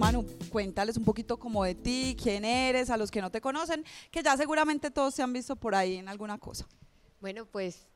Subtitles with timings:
[0.00, 3.84] Manu, cuéntales un poquito como de ti, quién eres, a los que no te conocen,
[4.10, 6.66] que ya seguramente todos se han visto por ahí en alguna cosa.
[7.20, 7.86] Bueno, pues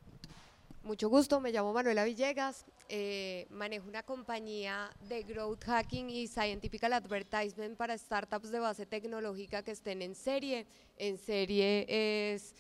[0.83, 6.85] mucho gusto, me llamo Manuela Villegas, eh, manejo una compañía de growth hacking y scientific
[6.85, 10.67] advertisement para startups de base tecnológica que estén en serie.
[10.99, 12.55] En serie es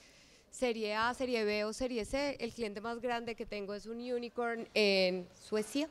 [0.50, 2.38] serie A, serie B o serie C.
[2.40, 5.90] El cliente más grande que tengo es un unicorn en Suecia.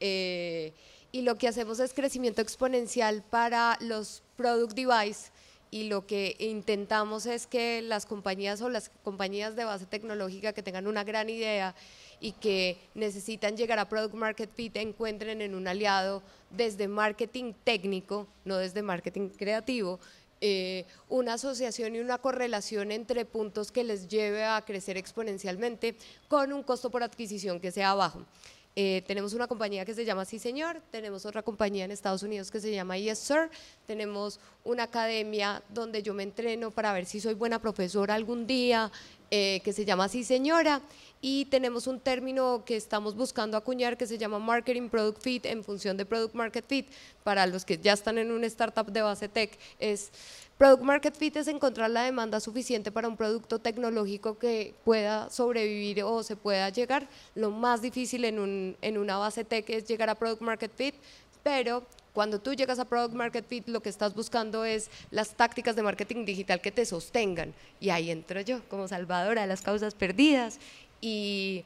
[0.00, 0.72] Eh,
[1.12, 5.30] y lo que hacemos es crecimiento exponencial para los product device
[5.70, 10.62] y lo que intentamos es que las compañías o las compañías de base tecnológica que
[10.62, 11.74] tengan una gran idea
[12.20, 18.26] y que necesitan llegar a Product Market Fit encuentren en un aliado desde marketing técnico,
[18.44, 20.00] no desde marketing creativo,
[20.40, 25.96] eh, una asociación y una correlación entre puntos que les lleve a crecer exponencialmente
[26.28, 28.24] con un costo por adquisición que sea bajo.
[28.80, 32.48] Eh, tenemos una compañía que se llama Sí Señor, tenemos otra compañía en Estados Unidos
[32.48, 33.50] que se llama Yes Sir,
[33.88, 38.92] tenemos una academia donde yo me entreno para ver si soy buena profesora algún día,
[39.32, 40.80] eh, que se llama Sí Señora,
[41.20, 45.64] y tenemos un término que estamos buscando acuñar que se llama Marketing Product Fit en
[45.64, 46.86] función de Product Market Fit,
[47.24, 50.12] para los que ya están en una startup de base tech, es
[50.58, 56.02] Product Market Fit es encontrar la demanda suficiente para un producto tecnológico que pueda sobrevivir
[56.02, 57.08] o se pueda llegar.
[57.36, 60.96] Lo más difícil en, un, en una base tech es llegar a Product Market Fit,
[61.44, 65.76] pero cuando tú llegas a Product Market Fit, lo que estás buscando es las tácticas
[65.76, 67.54] de marketing digital que te sostengan.
[67.78, 70.58] Y ahí entro yo como salvadora de las causas perdidas.
[71.00, 71.64] Y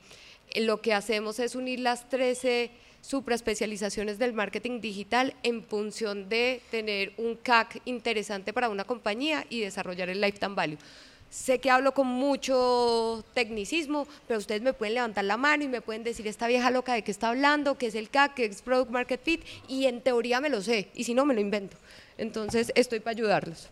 [0.54, 2.70] lo que hacemos es unir las 13
[3.02, 9.60] supraespecializaciones del marketing digital en función de tener un CAC interesante para una compañía y
[9.60, 10.78] desarrollar el lifetime value.
[11.28, 15.80] Sé que hablo con mucho tecnicismo, pero ustedes me pueden levantar la mano y me
[15.80, 18.62] pueden decir esta vieja loca de qué está hablando, qué es el CAC, qué es
[18.62, 21.76] Product Market Fit, y en teoría me lo sé, y si no, me lo invento.
[22.18, 23.68] Entonces, estoy para ayudarlos.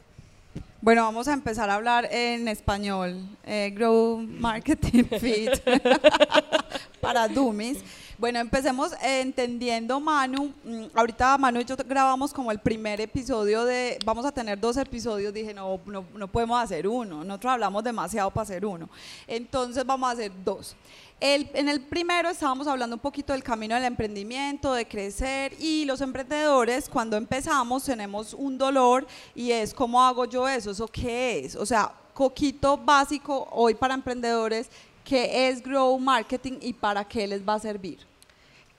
[0.81, 3.21] Bueno, vamos a empezar a hablar en español.
[3.45, 5.51] Eh, grow Marketing Fit
[7.03, 7.85] para Dummies.
[8.21, 10.53] Bueno, empecemos entendiendo, Manu.
[10.63, 14.77] Mm, ahorita Manu y yo grabamos como el primer episodio de, vamos a tener dos
[14.77, 18.91] episodios, dije, no, no, podemos hacer uno, nosotros hablamos demasiado para hacer uno.
[19.27, 20.77] Entonces vamos a hacer dos.
[21.19, 26.03] En el primero estábamos hablando un poquito del camino del emprendimiento, de crecer y los
[26.03, 31.57] emprendedores cuando empezamos tenemos un dolor y es cómo hago yo eso, eso qué es,
[31.57, 34.69] o sea, coquito básico hoy para emprendedores,
[35.05, 38.10] qué es Grow Marketing y para qué les va a servir.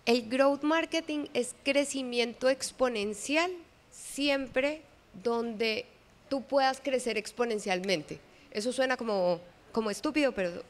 [0.06, 3.52] El growth marketing es crecimiento exponencial
[3.92, 4.82] siempre
[5.24, 5.86] donde
[6.30, 8.20] tú puedas crecer exponencialmente.
[8.52, 9.40] Eso suena como,
[9.72, 10.64] como estúpido, pero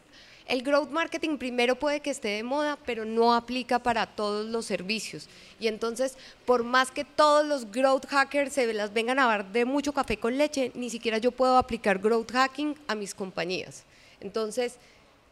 [0.48, 4.66] el growth marketing primero puede que esté de moda, pero no aplica para todos los
[4.66, 5.30] servicios.
[5.62, 9.64] Y entonces, por más que todos los growth hackers se las vengan a dar de
[9.64, 13.86] mucho café con leche, ni siquiera yo puedo aplicar growth hacking a mis compañías.
[14.20, 14.76] Entonces,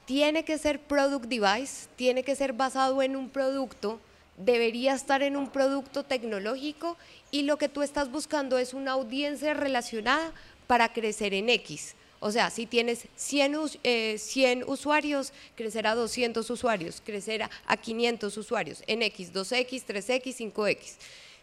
[0.10, 4.00] tiene que ser product device, tiene que ser basado en un producto,
[4.38, 6.98] debería estar en un producto tecnológico
[7.30, 10.34] y lo que tú estás buscando es una audiencia relacionada
[10.66, 11.94] para crecer en X.
[12.22, 13.70] O sea, si tienes 100,
[14.18, 20.52] 100 eh, usuarios, crecer a 200 usuarios, crecer a 500 usuarios en X, 2X, 3X,
[20.52, 20.96] 5X.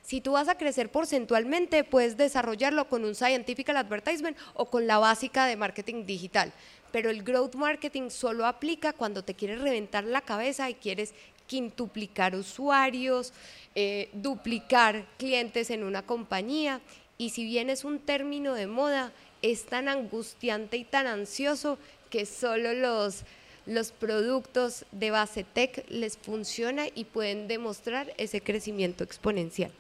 [0.03, 4.99] Si tú vas a crecer porcentualmente, puedes desarrollarlo con un Scientific Advertisement o con la
[4.99, 6.53] básica de marketing digital
[6.93, 11.15] pero el growth marketing solo aplica cuando te quieres reventar la cabeza y quieres
[11.47, 13.33] quintuplicar usuarios,
[13.75, 16.81] eh, duplicar clientes en una compañía.
[17.19, 21.79] Y si bien es un término de moda, es tan angustiante y tan ansioso
[22.11, 23.23] que solo los,
[23.67, 29.71] los productos de base tech les funciona y pueden demostrar ese crecimiento exponencial.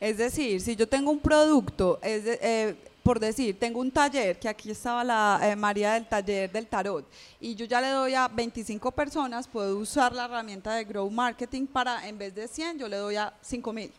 [0.00, 4.48] Es decir, si yo tengo un producto, es eh, por decir, tengo un taller, que
[4.48, 7.04] aquí estaba la eh, María del taller del tarot,
[7.40, 11.66] y yo ya le doy a 25 personas, puedo usar la herramienta de Grow Marketing
[11.66, 13.92] para, en vez de 100, yo le doy a 5 mil.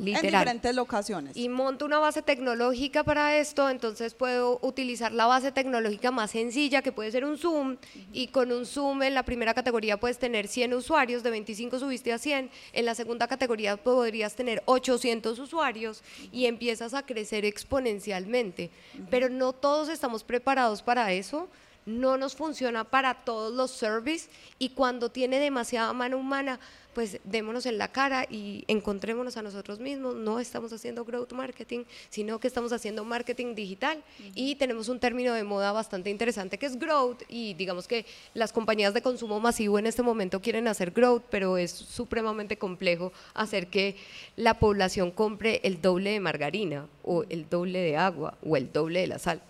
[0.00, 1.36] En diferentes locaciones.
[1.36, 6.82] Y monto una base tecnológica para esto, entonces puedo utilizar la base tecnológica más sencilla,
[6.82, 7.76] que puede ser un Zoom,
[8.12, 12.12] y con un Zoom en la primera categoría puedes tener 100 usuarios, de 25 subiste
[12.12, 18.70] a 100, en la segunda categoría podrías tener 800 usuarios y empiezas a crecer exponencialmente.
[19.10, 21.48] Pero no todos estamos preparados para eso
[21.86, 24.28] no nos funciona para todos los services
[24.58, 26.60] y cuando tiene demasiada mano humana,
[26.94, 30.16] pues démonos en la cara y encontrémonos a nosotros mismos.
[30.16, 34.02] No estamos haciendo growth marketing, sino que estamos haciendo marketing digital
[34.34, 38.52] y tenemos un término de moda bastante interesante que es growth y digamos que las
[38.52, 43.68] compañías de consumo masivo en este momento quieren hacer growth, pero es supremamente complejo hacer
[43.68, 43.96] que
[44.36, 49.00] la población compre el doble de margarina o el doble de agua o el doble
[49.00, 49.42] de la sal.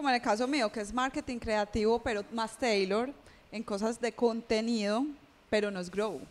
[0.00, 3.10] Como en el caso mío, que es marketing creativo, pero más tailor
[3.52, 5.04] en cosas de contenido,
[5.50, 6.22] pero no es grow.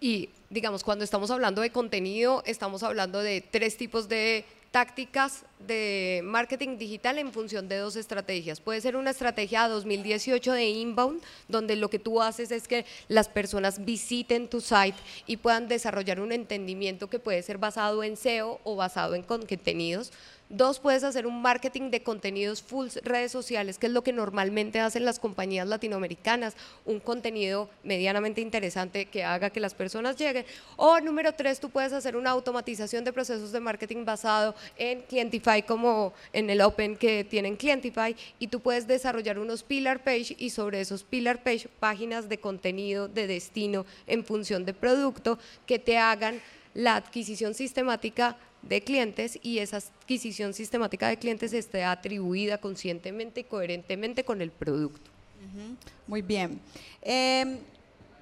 [0.00, 6.20] Y digamos, cuando estamos hablando de contenido, estamos hablando de tres tipos de tácticas de
[6.24, 8.60] marketing digital en función de dos estrategias.
[8.60, 13.28] Puede ser una estrategia 2018 de inbound, donde lo que tú haces es que las
[13.28, 18.60] personas visiten tu site y puedan desarrollar un entendimiento que puede ser basado en SEO
[18.64, 20.12] o basado en contenidos.
[20.54, 24.80] Dos, puedes hacer un marketing de contenidos full redes sociales, que es lo que normalmente
[24.80, 26.54] hacen las compañías latinoamericanas,
[26.84, 30.44] un contenido medianamente interesante que haga que las personas lleguen.
[30.76, 35.51] O número tres, tú puedes hacer una automatización de procesos de marketing basado en Clientify,
[35.60, 40.48] como en el Open que tienen Clientify, y tú puedes desarrollar unos pillar page y
[40.48, 45.98] sobre esos pillar page páginas de contenido, de destino en función de producto que te
[45.98, 46.40] hagan
[46.72, 53.44] la adquisición sistemática de clientes y esa adquisición sistemática de clientes esté atribuida conscientemente y
[53.44, 55.10] coherentemente con el producto.
[56.06, 56.60] Muy bien.
[57.02, 57.58] Em,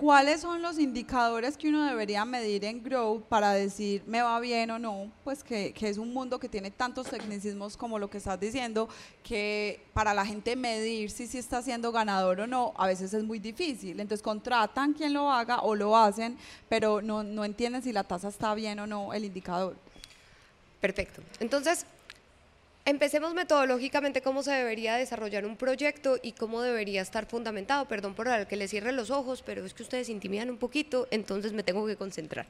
[0.00, 4.70] ¿Cuáles son los indicadores que uno debería medir en Grow para decir me va bien
[4.70, 5.12] o no?
[5.24, 8.88] Pues que, es un mundo que tiene tantos tecnicismos como lo que estás diciendo,
[9.22, 13.22] que para la gente medir si, si está siendo ganador o no, a veces es
[13.24, 14.00] muy difícil.
[14.00, 16.38] Entonces contratan quien lo haga o lo hacen,
[16.70, 19.76] pero no, no entienden si la tasa está bien o no el indicador.
[20.80, 21.20] Perfecto.
[21.40, 21.84] Entonces,
[22.90, 27.86] empecemos metodológicamente cómo se debería desarrollar un proyecto y cómo debería estar fundamentado.
[27.86, 31.06] Perdón por el que le cierre los ojos, pero es que ustedes intimidan un poquito,
[31.10, 32.46] entonces me tengo que concentrar.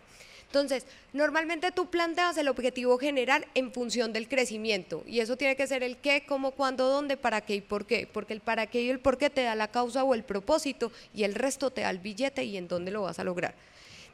[0.47, 5.67] Entonces, normalmente tú planteas el objetivo general en función del crecimiento y eso tiene que
[5.67, 8.83] ser el qué, cómo, cuándo, dónde, para qué y por qué, porque el para qué
[8.83, 11.83] y el por qué te da la causa o el propósito y el resto te
[11.83, 13.55] da el billete y en dónde lo vas a lograr.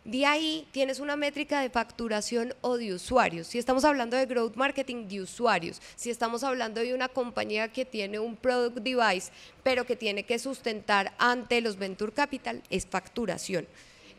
[0.07, 3.49] De ahí tienes una métrica de facturación o de usuarios.
[3.49, 7.85] Si estamos hablando de growth marketing de usuarios, si estamos hablando de una compañía que
[7.85, 9.33] tiene un product device,
[9.65, 13.67] pero que tiene que sustentar ante los venture capital, es facturación.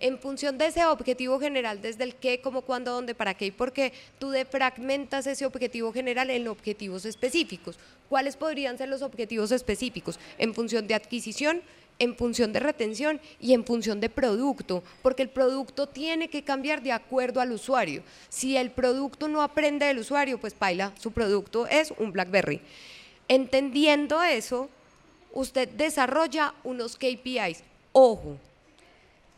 [0.01, 3.51] En función de ese objetivo general, desde el qué, cómo, cuándo, dónde, para qué y
[3.51, 7.79] por qué, tú defragmentas ese objetivo general en objetivos específicos.
[8.09, 10.19] ¿Cuáles podrían ser los objetivos específicos?
[10.37, 11.61] En función de adquisición,
[11.99, 16.81] en función de retención y en función de producto, porque el producto tiene que cambiar
[16.81, 18.03] de acuerdo al usuario.
[18.29, 22.61] Si el producto no aprende del usuario, pues paila, su producto es un BlackBerry.
[23.27, 24.69] Entendiendo eso,
[25.33, 27.63] usted desarrolla unos KPIs.
[27.91, 28.37] Ojo,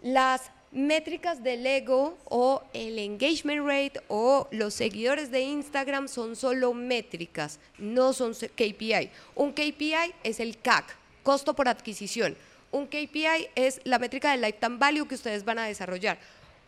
[0.01, 6.73] las métricas del ego o el engagement rate o los seguidores de Instagram son solo
[6.73, 9.09] métricas, no son KPI.
[9.35, 12.35] Un KPI es el CAC, costo por adquisición.
[12.71, 16.19] Un KPI es la métrica del lifetime value que ustedes van a desarrollar.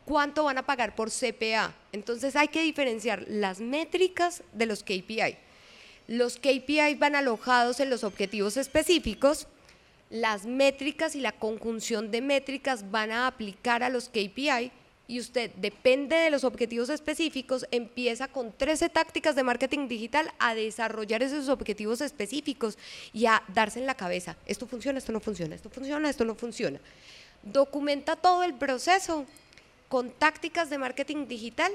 [0.06, 1.74] ¿Cuánto van a pagar por CPA?
[1.92, 5.38] Entonces hay que diferenciar las métricas de los KPI.
[6.08, 9.48] Los KPI van alojados en los objetivos específicos.
[10.10, 14.72] Las métricas y la conjunción de métricas van a aplicar a los KPI
[15.12, 20.56] y usted depende de los objetivos específicos, empieza con 13 tácticas de marketing digital a
[20.56, 22.78] desarrollar esos objetivos específicos
[23.12, 26.34] y a darse en la cabeza, esto funciona, esto no funciona, esto funciona, esto no
[26.34, 26.80] funciona.
[27.44, 29.26] Documenta todo el proceso
[29.90, 31.74] con tácticas de marketing digital,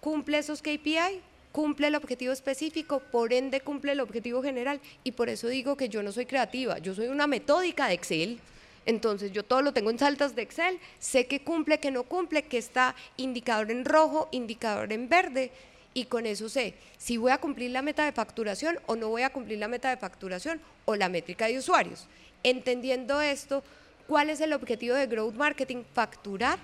[0.00, 5.28] cumple esos KPI, cumple el objetivo específico, por ende cumple el objetivo general y por
[5.28, 8.40] eso digo que yo no soy creativa, yo soy una metódica de Excel
[8.86, 12.42] entonces yo todo lo tengo en saltas de Excel, sé que cumple, que no cumple,
[12.42, 15.52] que está indicador en rojo, indicador en verde
[15.92, 19.22] y con eso sé si voy a cumplir la meta de facturación o no voy
[19.22, 22.06] a cumplir la meta de facturación o la métrica de usuarios.
[22.42, 23.62] Entendiendo esto,
[24.06, 25.82] ¿cuál es el objetivo de Growth Marketing?
[25.94, 26.58] Facturar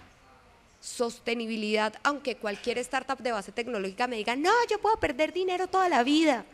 [0.81, 5.89] sostenibilidad, aunque cualquier startup de base tecnológica me diga, no, yo puedo perder dinero toda
[5.89, 6.45] la vida.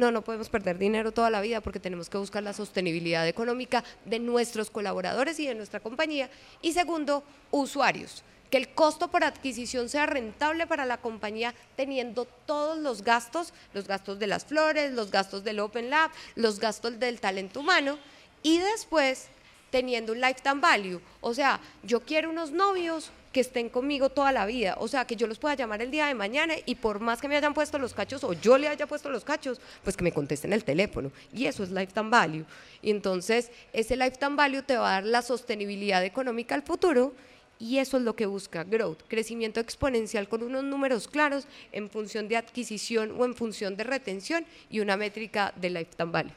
[0.00, 3.84] No, no podemos perder dinero toda la vida porque tenemos que buscar la sostenibilidad económica
[4.06, 6.30] de nuestros colaboradores y de nuestra compañía.
[6.62, 12.78] Y segundo, usuarios que el costo por adquisición sea rentable para la compañía teniendo todos
[12.78, 17.20] los gastos, los gastos de las flores, los gastos del Open Lab, los gastos del
[17.20, 17.98] talento humano
[18.42, 19.28] y después
[19.70, 21.02] teniendo un lifetime value.
[21.20, 24.76] O sea, yo quiero unos novios que estén conmigo toda la vida.
[24.78, 27.28] O sea, que yo los pueda llamar el día de mañana y por más que
[27.28, 30.12] me hayan puesto los cachos o yo le haya puesto los cachos, pues que me
[30.12, 31.12] contesten el teléfono.
[31.32, 32.44] Y eso es lifetime value.
[32.82, 37.14] Y entonces ese lifetime value te va a dar la sostenibilidad económica al futuro.
[37.58, 42.26] Y eso es lo que busca Growth, crecimiento exponencial con unos números claros en función
[42.26, 46.32] de adquisición o en función de retención y una métrica de lifetime value.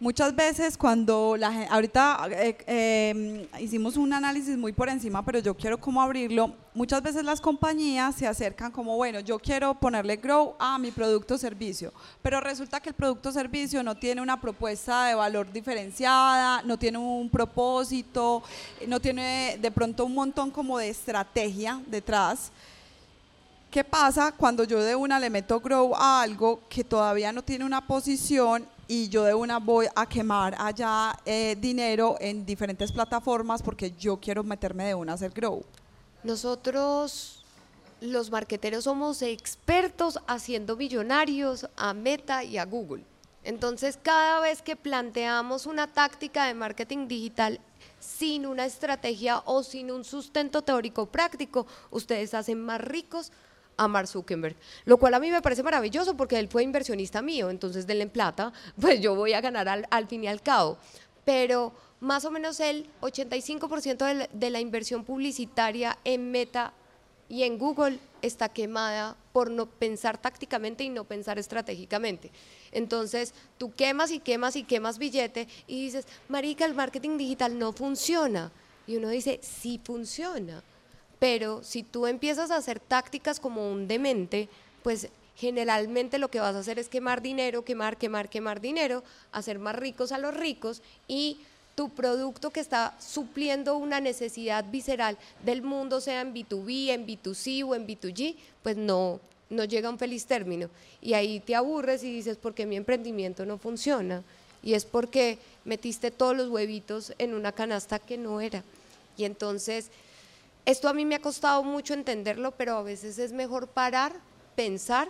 [0.00, 5.40] Muchas veces cuando la gente, ahorita eh, eh, hicimos un análisis muy por encima, pero
[5.40, 10.14] yo quiero como abrirlo, muchas veces las compañías se acercan como, bueno, yo quiero ponerle
[10.14, 14.22] grow a mi producto o servicio, pero resulta que el producto o servicio no tiene
[14.22, 18.44] una propuesta de valor diferenciada, no tiene un propósito,
[18.86, 22.52] no tiene de pronto un montón como de estrategia detrás.
[23.68, 27.64] ¿Qué pasa cuando yo de una le meto grow a algo que todavía no tiene
[27.64, 33.62] una posición y yo de una voy a quemar allá eh, dinero en diferentes plataformas
[33.62, 35.62] porque yo quiero meterme de una a hacer grow.
[36.24, 37.44] Nosotros,
[38.00, 43.04] los marqueteros, somos expertos haciendo millonarios a Meta y a Google.
[43.44, 47.60] Entonces, cada vez que planteamos una táctica de marketing digital
[48.00, 53.32] sin una estrategia o sin un sustento teórico práctico, ustedes hacen más ricos
[53.78, 57.48] a Mark Zuckerberg, lo cual a mí me parece maravilloso porque él fue inversionista mío,
[57.48, 60.76] entonces denle en plata, pues yo voy a ganar al, fin y al cabo.
[61.24, 66.72] Pero más o menos el 85% de la, de la inversión publicitaria en Meta
[67.28, 72.30] y en Google está quemada por no pensar tácticamente y no pensar estratégicamente.
[72.72, 77.72] Entonces, tú quemas y quemas y quemas billete y dices, marica, el marketing digital no
[77.72, 78.50] funciona.
[78.86, 80.62] Y uno dice, sí funciona
[81.18, 84.48] pero si tú empiezas a hacer tácticas como un demente,
[84.82, 89.58] pues generalmente lo que vas a hacer es quemar dinero, quemar, quemar, quemar dinero, hacer
[89.58, 91.38] más ricos a los ricos y
[91.76, 97.64] tu producto que está supliendo una necesidad visceral del mundo, sea en B2B, en B2C
[97.64, 98.34] o en B2G,
[98.64, 100.70] pues no, no llega a un feliz término.
[101.00, 104.24] Y ahí te aburres y dices, ¿por qué mi emprendimiento no funciona?
[104.60, 108.64] Y es porque metiste todos los huevitos en una canasta que no era.
[109.16, 109.92] Y entonces
[110.68, 114.12] esto a mí me ha costado mucho entenderlo, pero a veces es mejor parar,
[114.54, 115.08] pensar,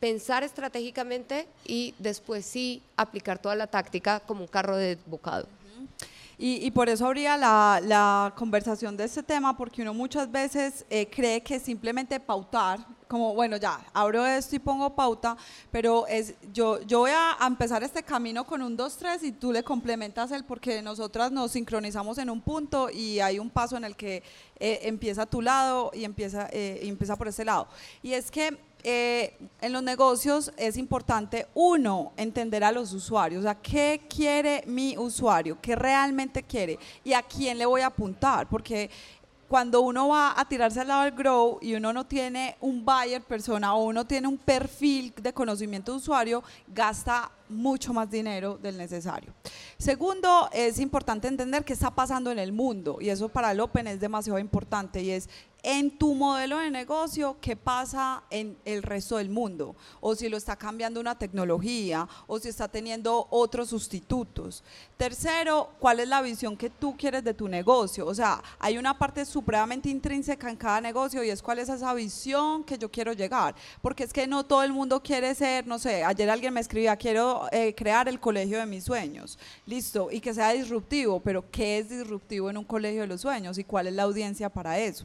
[0.00, 5.46] pensar estratégicamente y después sí aplicar toda la táctica como un carro de bocado.
[6.36, 11.42] Y, por eso habría la, conversación de este tema, porque uno muchas veces eh, cree
[11.42, 12.78] que simplemente pautar,
[13.08, 15.36] como bueno, ya, abro esto y pongo pauta,
[15.70, 19.52] pero es yo, yo voy a, empezar este camino con un 2, 3 y tú
[19.52, 23.84] le complementas el porque nosotras nos sincronizamos en un punto y hay un paso en
[23.84, 24.22] el que
[24.60, 27.68] eh, empieza a tu lado y empieza, eh, empieza por ese lado.
[28.02, 33.42] Y es que eh, en los negocios es importante, uno, entender a los usuarios, o
[33.42, 38.48] sea, qué quiere mi usuario, qué realmente quiere y a quién le voy a apuntar,
[38.48, 38.88] porque
[39.48, 43.22] cuando uno va a tirarse al lado del grow y uno no tiene un buyer
[43.22, 48.76] persona o uno tiene un perfil de conocimiento de usuario, gasta mucho más dinero del
[48.76, 49.32] necesario.
[49.78, 53.86] Segundo, es importante entender qué está pasando en el mundo y eso para el Open
[53.86, 55.30] es demasiado importante y es
[55.62, 60.36] en tu modelo de negocio qué pasa en el resto del mundo, o si lo
[60.36, 64.62] está cambiando una tecnología, o si está teniendo otros sustitutos.
[64.96, 68.06] Tercero, cuál es la visión que tú quieres de tu negocio.
[68.06, 71.92] O sea, hay una parte supremamente intrínseca en cada negocio y es cuál es esa
[71.94, 73.54] visión que yo quiero llegar.
[73.82, 76.96] Porque es que no todo el mundo quiere ser, no sé, ayer alguien me escribía,
[76.96, 79.38] quiero eh, crear el colegio de mis sueños.
[79.66, 83.58] Listo, y que sea disruptivo, pero ¿qué es disruptivo en un colegio de los sueños
[83.58, 85.04] y cuál es la audiencia para eso?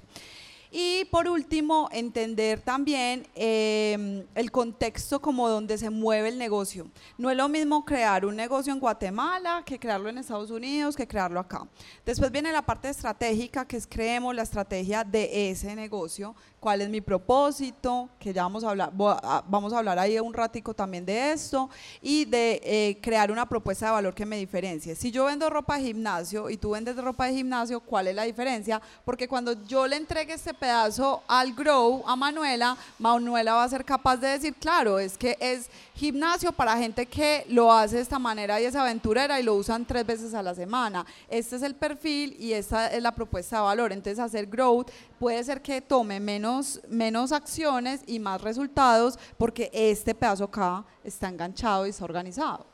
[0.76, 6.88] Y por último, entender también em, el contexto como donde se mueve el negocio.
[7.16, 11.08] No es lo mismo crear un negocio en Guatemala que crearlo en Estados Unidos, que
[11.08, 11.68] crearlo acá.
[12.04, 16.88] Después viene la parte estratégica, que es creemos la estrategia de ese negocio, cuál es
[16.88, 21.34] mi propósito, que ya vamos a hablar, vamos a hablar ahí un ratico también de
[21.34, 21.70] esto,
[22.02, 24.96] y de eh, crear una propuesta de valor que me diferencie.
[24.96, 28.24] Si yo vendo ropa de gimnasio y tú vendes ropa de gimnasio, ¿cuál es la
[28.24, 28.82] diferencia?
[29.04, 33.84] Porque cuando yo le entregue este pedazo al Grow, a Manuela, Manuela va a ser
[33.84, 38.20] capaz de decir, claro, es que es gimnasio para gente que lo hace de esta
[38.20, 41.06] manera y es aventurera y lo usan tres veces a la semana.
[41.28, 43.92] Este es el perfil y esta es la propuesta de valor.
[43.92, 44.90] Entonces hacer growth
[45.20, 46.53] puede ser que tome menos,
[46.88, 52.66] menos acciones y más resultados porque este pedazo acá está enganchado y está organizado.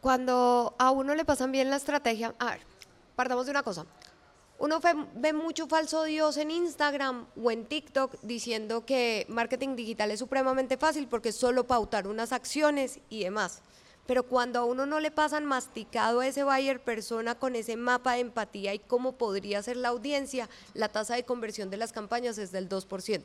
[0.00, 2.60] Cuando a uno le pasan bien la estrategia, a ver,
[3.16, 3.84] partamos de una cosa.
[4.58, 4.78] Uno
[5.14, 10.76] ve, mucho falso Dios en Instagram o en TikTok diciendo que marketing digital es supremamente
[10.76, 13.62] fácil porque solo pautar unas acciones y demás.
[14.10, 18.14] Pero cuando a uno no le pasan masticado a ese buyer persona con ese mapa
[18.14, 22.36] de empatía y cómo podría ser la audiencia, la tasa de conversión de las campañas
[22.36, 23.22] es del 2%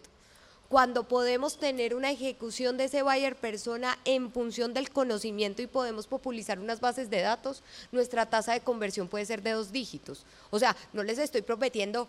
[0.69, 6.05] cuando podemos tener una ejecución de ese buyer persona en función del conocimiento y podemos
[6.05, 10.23] popularizar unas bases de datos, nuestra tasa de conversión puede ser de dos dígitos.
[10.51, 12.07] O sea, no les estoy prometiendo,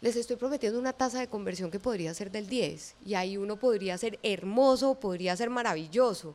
[0.00, 3.56] les estoy prometiendo una tasa de conversión que podría ser del 10 y ahí uno
[3.56, 6.34] podría ser hermoso, podría ser maravilloso,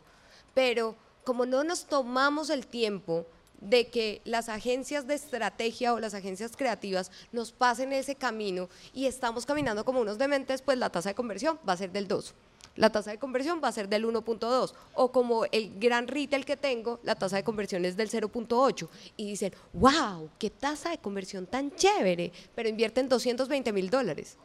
[0.54, 3.26] pero como no nos tomamos el tiempo
[3.62, 9.06] de que las agencias de estrategia o las agencias creativas nos pasen ese camino y
[9.06, 12.34] estamos caminando como unos dementes, pues la tasa de conversión va a ser del 2.
[12.78, 16.58] La tasa de conversión va a ser del 1.2 o como el gran retail que
[16.58, 18.88] tengo, la tasa de conversión es del 0.8
[19.18, 24.38] y dicen, wow, qué tasa de conversión tan chévere, pero invierten 220 mil dólares.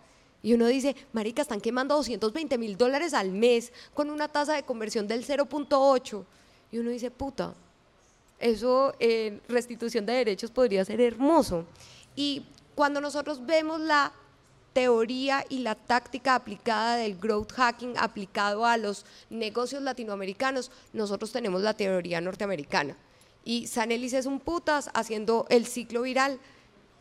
[0.43, 4.65] Y uno dice, marica, están quemando 220 mil dólares al mes con una tasa de
[4.65, 6.25] conversión del 0.8.
[6.71, 7.55] Y uno dice, puta,
[8.39, 11.65] eso en restitución de derechos podría ser hermoso.
[12.15, 12.45] Y
[12.75, 14.13] cuando nosotros vemos la
[14.73, 21.63] teoría y la táctica aplicada del growth hacking aplicado a los negocios latinoamericanos, nosotros tenemos
[21.63, 22.95] la teoría norteamericana.
[23.43, 26.39] Y Sanelis es un putas haciendo el ciclo viral,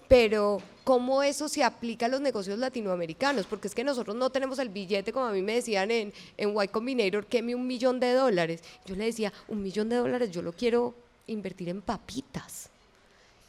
[0.08, 3.46] pero ¿cómo eso se aplica a los negocios latinoamericanos?
[3.46, 6.54] Porque es que nosotros no tenemos el billete, como a mí me decían en, en
[6.62, 8.62] Y Combinator, que me un millón de dólares.
[8.86, 10.94] Yo le decía, un millón de dólares yo lo quiero
[11.28, 12.70] invertir en papitas.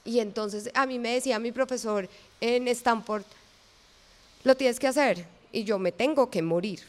[0.04, 2.08] Y entonces a mí me decía mi profesor
[2.40, 3.24] en Stanford,
[4.44, 6.80] lo tienes que hacer y yo me tengo que morir,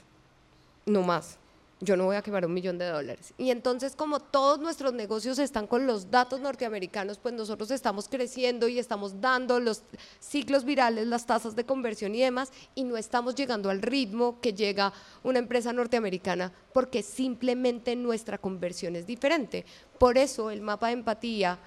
[0.86, 1.38] no más.
[1.80, 3.36] Yo no voy a quemar un millón de dólares.
[3.38, 8.68] Y entonces como todos nuestros negocios están con los datos norteamericanos, pues nosotros estamos creciendo
[8.68, 9.84] y estamos dando los
[10.20, 14.54] ciclos virales, las tasas de conversión y demás, y no estamos llegando al ritmo que
[14.54, 14.92] llega
[15.24, 19.64] una empresa norteamericana porque simplemente nuestra conversión es diferente.
[20.00, 21.60] Por eso el mapa de empatía,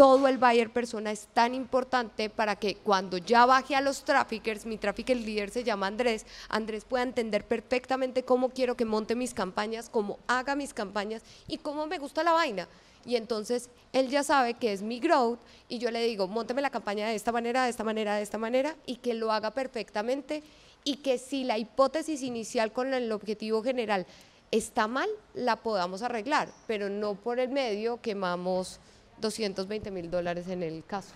[0.00, 4.64] todo el buyer persona es tan importante para que cuando ya baje a los traffickers,
[4.64, 9.34] mi trafficker líder se llama Andrés, Andrés pueda entender perfectamente cómo quiero que monte mis
[9.34, 12.66] campañas, cómo haga mis campañas y cómo me gusta la vaina.
[13.04, 15.38] Y entonces él ya sabe que es mi growth
[15.68, 18.38] y yo le digo, monteme la campaña de esta manera, de esta manera, de esta
[18.38, 20.42] manera y que lo haga perfectamente
[20.82, 24.06] y que si la hipótesis inicial con el objetivo general
[24.50, 28.80] está mal, la podamos arreglar, pero no por el medio quemamos
[29.20, 31.14] 220 mil dólares en el caso.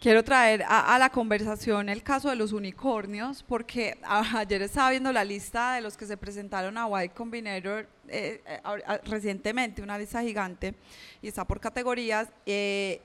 [0.00, 5.24] Quiero traer a, la conversación el caso de los unicornios, porque ayer estaba viendo la
[5.24, 10.76] lista de los que se presentaron a White Combinator eh, eh, recientemente, una lista gigante,
[11.20, 12.28] y está por categorías.
[12.46, 13.00] Eh,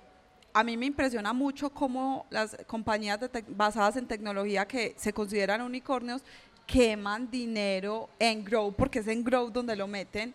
[0.54, 6.22] a mí me impresiona mucho cómo las compañías basadas en tecnología que se consideran unicornios
[6.68, 10.34] queman dinero en Grow, porque es en Grow donde lo meten.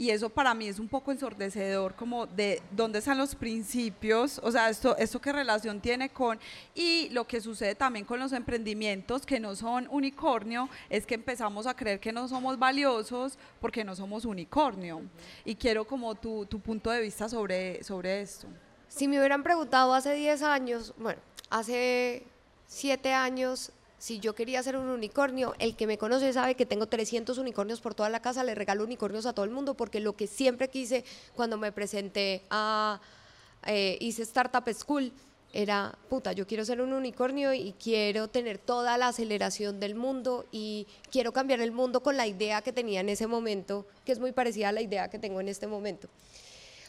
[0.00, 4.50] Y eso para mí es un poco ensordecedor, como de dónde están los principios, o
[4.50, 6.40] sea, esto, esto qué relación tiene con,
[6.74, 11.66] y lo que sucede también con los emprendimientos que no son unicornio, es que empezamos
[11.66, 15.02] a creer que no somos valiosos porque no somos unicornio.
[15.44, 18.48] Y quiero como tu, tu punto de vista sobre, sobre esto.
[18.88, 22.26] Si me hubieran preguntado hace 10 años, bueno, hace
[22.68, 26.86] 7 años si yo quería ser un unicornio, el que me conoce sabe que tengo
[26.86, 30.16] 300 unicornios por toda la casa, le regalo unicornios a todo el mundo, porque lo
[30.16, 31.04] que siempre quise
[31.36, 32.98] cuando me presenté a,
[33.66, 35.12] eh, hice Startup School,
[35.52, 40.46] era, puta, yo quiero ser un unicornio y quiero tener toda la aceleración del mundo
[40.50, 44.18] y quiero cambiar el mundo con la idea que tenía en ese momento, que es
[44.18, 46.08] muy parecida a la idea que tengo en este momento.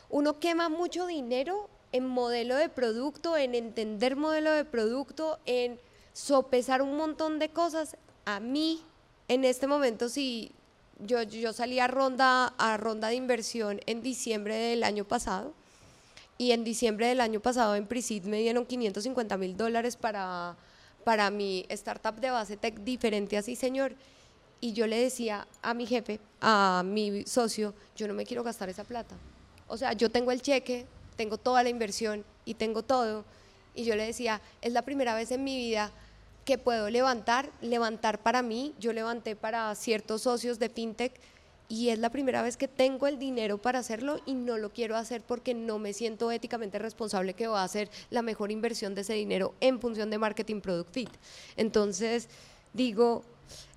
[0.09, 5.77] Uno quema mucho dinero en modelo de producto, en entender modelo de producto, en
[6.13, 7.97] sopesar un montón de cosas.
[8.25, 8.81] A mí,
[9.27, 10.51] en este momento, si
[10.99, 15.53] yo, yo salí a ronda, a ronda de inversión en diciembre del año pasado,
[16.41, 20.55] y en diciembre del año pasado en Presid me dieron 550 mil dólares para,
[21.03, 23.93] para mi startup de base tech diferente así, señor.
[24.59, 28.69] Y yo le decía a mi jefe, a mi socio, yo no me quiero gastar
[28.69, 29.15] esa plata.
[29.67, 33.23] O sea, yo tengo el cheque, tengo toda la inversión y tengo todo
[33.75, 35.91] y yo le decía, es la primera vez en mi vida
[36.45, 41.13] que puedo levantar, levantar para mí, yo levanté para ciertos socios de FinTech
[41.69, 44.97] y es la primera vez que tengo el dinero para hacerlo y no lo quiero
[44.97, 49.01] hacer porque no me siento éticamente responsable que va a hacer la mejor inversión de
[49.01, 51.09] ese dinero en función de marketing product fit.
[51.55, 52.27] Entonces,
[52.73, 53.23] digo,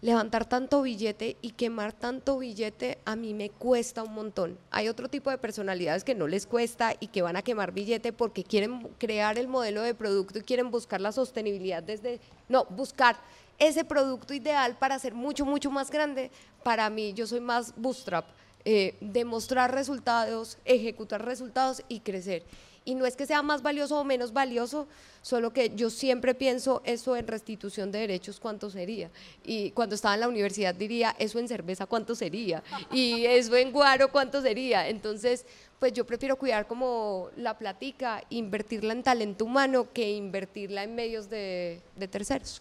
[0.00, 4.58] levantar tanto billete y quemar tanto billete a mí me cuesta un montón.
[4.70, 8.12] Hay otro tipo de personalidades que no les cuesta y que van a quemar billete
[8.12, 13.16] porque quieren crear el modelo de producto y quieren buscar la sostenibilidad desde, no, buscar
[13.58, 16.30] ese producto ideal para ser mucho, mucho más grande.
[16.62, 18.26] Para mí, yo soy más bootstrap.
[18.64, 22.42] eh, demostrar resultados, ejecutar resultados y crecer.
[22.86, 24.86] Y no es que sea más valioso o menos valioso,
[25.22, 29.10] solo que yo siempre pienso eso en restitución de derechos, ¿cuánto sería?
[29.42, 32.62] Y cuando estaba en la universidad diría, eso en cerveza, ¿cuánto sería?
[32.92, 34.86] Y eso en guaro, ¿cuánto sería?
[34.86, 35.46] Entonces,
[35.78, 41.30] pues yo prefiero cuidar como la platica, invertirla en talento humano que invertirla en medios
[41.30, 42.60] de, terceros.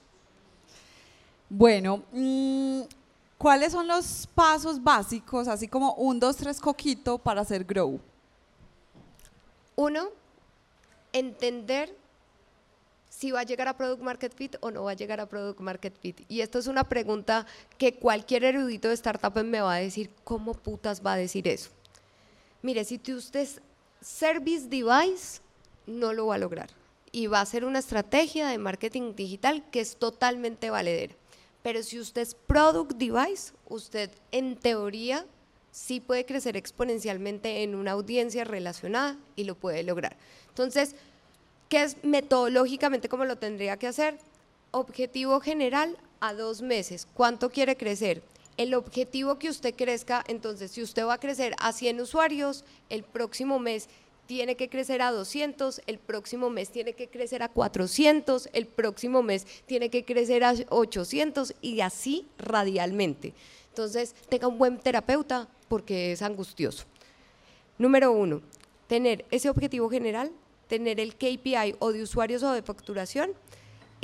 [1.50, 2.82] Bueno, mm,
[3.38, 8.00] ¿cuáles son los pasos básicos, así como un, dos, tres coquito para hacer grow?
[9.76, 10.10] Uno,
[11.12, 11.96] entender
[13.10, 15.60] si va a llegar a Product Market Fit o no va a llegar a Product
[15.60, 16.22] Market Fit.
[16.28, 17.46] Y esto es una pregunta
[17.78, 21.70] que cualquier erudito de startup me va a decir, ¿cómo putas va a decir eso?
[22.62, 23.62] Mire, si usted es
[24.02, 25.42] Service Device,
[25.86, 26.70] no lo va a lograr.
[27.12, 31.14] Y va a ser una estrategia de marketing digital que es totalmente valedera.
[31.62, 35.26] Pero si usted es Product Device, usted en teoría
[35.74, 40.16] sí puede crecer exponencialmente en una audiencia relacionada y lo puede lograr.
[40.50, 40.96] Entonces,
[41.68, 44.20] ¿qué es metodológicamente cómo lo tendría que hacer?
[44.70, 47.08] Objetivo general a dos meses.
[47.16, 48.22] ¿Cuánto quiere crecer?
[48.56, 53.02] El objetivo que usted crezca, entonces, si usted va a crecer a 100 usuarios, el
[53.02, 53.90] próximo mes
[54.28, 59.24] tiene que crecer a 200, el próximo mes tiene que crecer a 400, el próximo
[59.24, 63.34] mes tiene que crecer a 800 y así radialmente.
[63.70, 66.86] Entonces, tenga un buen terapeuta porque es angustioso.
[67.78, 68.42] Número uno,
[68.88, 70.32] tener ese objetivo general,
[70.68, 73.32] tener el KPI o de usuarios o de facturación,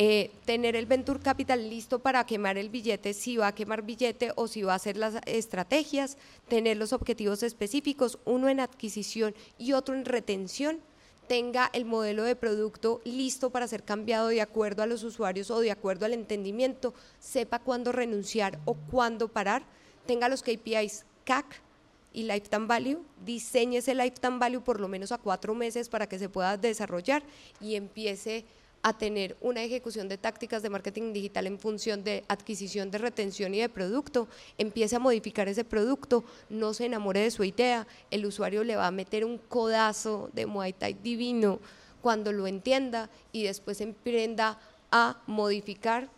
[0.01, 4.31] eh, tener el Venture Capital listo para quemar el billete, si va a quemar billete
[4.35, 6.17] o si va a hacer las estrategias,
[6.47, 10.79] tener los objetivos específicos, uno en adquisición y otro en retención,
[11.27, 15.59] tenga el modelo de producto listo para ser cambiado de acuerdo a los usuarios o
[15.59, 19.63] de acuerdo al entendimiento, sepa cuándo renunciar o cuándo parar,
[20.07, 21.61] tenga los KPIs CAC
[22.11, 26.19] y Lifetime Value, diseñe ese Lifetime Value por lo menos a cuatro meses para que
[26.19, 27.23] se pueda desarrollar
[27.61, 28.45] y empiece
[28.81, 33.53] a tener una ejecución de tácticas de marketing digital en función de adquisición de retención
[33.53, 34.27] y de producto,
[34.57, 38.87] empiece a modificar ese producto, no se enamore de su idea, el usuario le va
[38.87, 41.59] a meter un codazo de Muay Thai divino
[42.01, 44.59] cuando lo entienda y después emprenda
[44.91, 46.09] a modificar,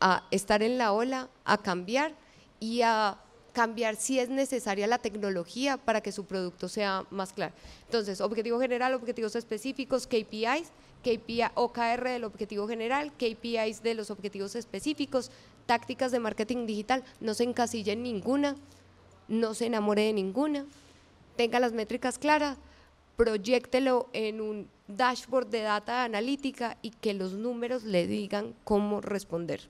[0.00, 2.14] a estar en la ola, a cambiar
[2.58, 3.18] y a
[3.58, 7.52] cambiar si es necesaria la tecnología para que su producto sea más claro.
[7.86, 10.70] Entonces, objetivo general, objetivos específicos, KPIs,
[11.02, 15.32] KPI, OKR del objetivo general, KPIs de los objetivos específicos,
[15.66, 18.54] tácticas de marketing digital, no se encasille en ninguna,
[19.26, 20.64] no se enamore de ninguna,
[21.34, 22.58] tenga las métricas claras,
[23.16, 29.68] proyectelo en un dashboard de data analítica y que los números le digan cómo responder.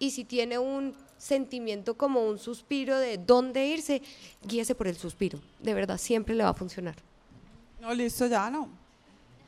[0.00, 4.00] Y si tiene un sentimiento como un suspiro de dónde irse,
[4.42, 5.38] guíese por el suspiro.
[5.60, 6.94] De verdad, siempre le va a funcionar.
[7.80, 8.68] No, listo, ya no.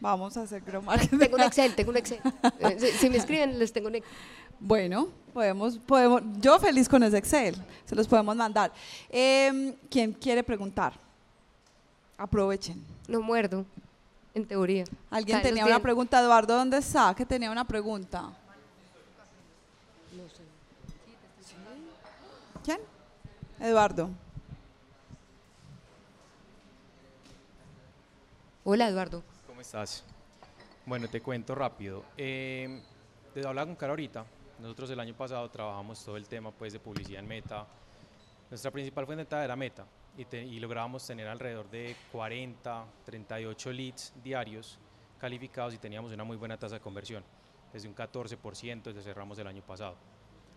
[0.01, 0.83] Vamos a hacer Grow
[1.19, 2.21] Tengo un Excel, tengo un Excel.
[2.59, 4.13] Eh, si, me escriben, les tengo un Excel.
[4.59, 8.73] Bueno, podemos, podemos, yo feliz con ese Excel, se los podemos mandar.
[9.09, 10.93] Eh, ¿Quién quiere preguntar?
[12.19, 12.83] Aprovechen.
[13.09, 13.65] No muerdo,
[14.35, 14.85] en teoría.
[15.11, 17.15] Alguien tenía una pregunta, Eduardo, ¿dónde está?
[17.15, 18.23] Que tenía una pregunta.
[20.13, 20.43] No sé.
[22.65, 22.79] ¿Quién?
[23.61, 24.09] Eduardo.
[28.65, 29.23] Hola, Eduardo.
[29.47, 30.03] ¿Cómo estás?
[30.87, 32.05] Bueno, te cuento rápido.
[32.17, 32.83] Eh,
[33.35, 34.25] desde hablar con Cara ahorita,
[34.61, 37.67] nosotros el año pasado trabajamos todo el tema pues, de publicidad en Meta.
[38.49, 39.85] Nuestra principal fuente era Meta
[40.17, 44.79] y, y lográbamos tener alrededor de 40, 38 leads diarios
[45.21, 47.23] calificados y teníamos una muy buena tasa de conversión,
[47.75, 49.97] desde un 14% desde cerramos el año pasado.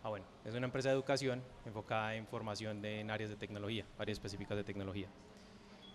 [0.04, 3.86] Ah, bueno, es una empresa de educación enfocada en formación de, en áreas de tecnología,
[3.98, 5.08] áreas específicas de tecnología.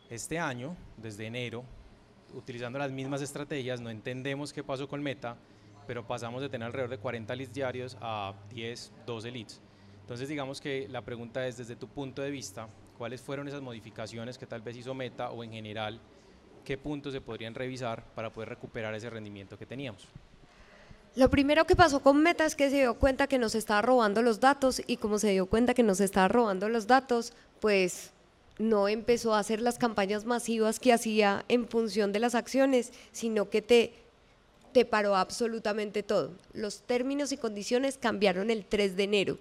[0.08, 1.62] Este año, desde enero,
[2.32, 5.36] utilizando las mismas estrategias, no entendemos qué pasó con Meta,
[5.86, 9.60] pero pasamos de tener alrededor de 40 leads diarios a 10, 12 leads.
[10.00, 12.66] Entonces digamos que la pregunta es desde tu punto de vista,
[12.96, 16.00] ¿cuáles fueron esas modificaciones que tal vez hizo Meta o en general,
[16.64, 20.08] qué puntos se podrían revisar para poder recuperar ese rendimiento que teníamos?
[21.18, 24.22] Lo primero que pasó con Meta es que se dio cuenta que nos estaba robando
[24.22, 28.10] los datos y como se dio cuenta que nos estaba robando los datos, pues
[28.58, 33.50] no empezó a hacer las campañas masivas que hacía en función de las acciones, sino
[33.50, 33.94] que te,
[34.72, 36.30] te paró absolutamente todo.
[36.52, 39.38] Los términos y condiciones cambiaron el 3 de enero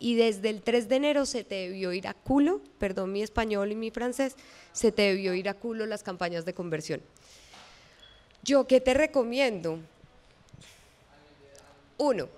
[0.00, 3.70] y desde el 3 de enero se te debió ir a culo, perdón mi español
[3.70, 4.34] y mi francés,
[4.72, 7.00] se te debió ir a culo las campañas de conversión.
[8.42, 9.78] Yo qué te recomiendo?
[12.00, 12.30] Uno,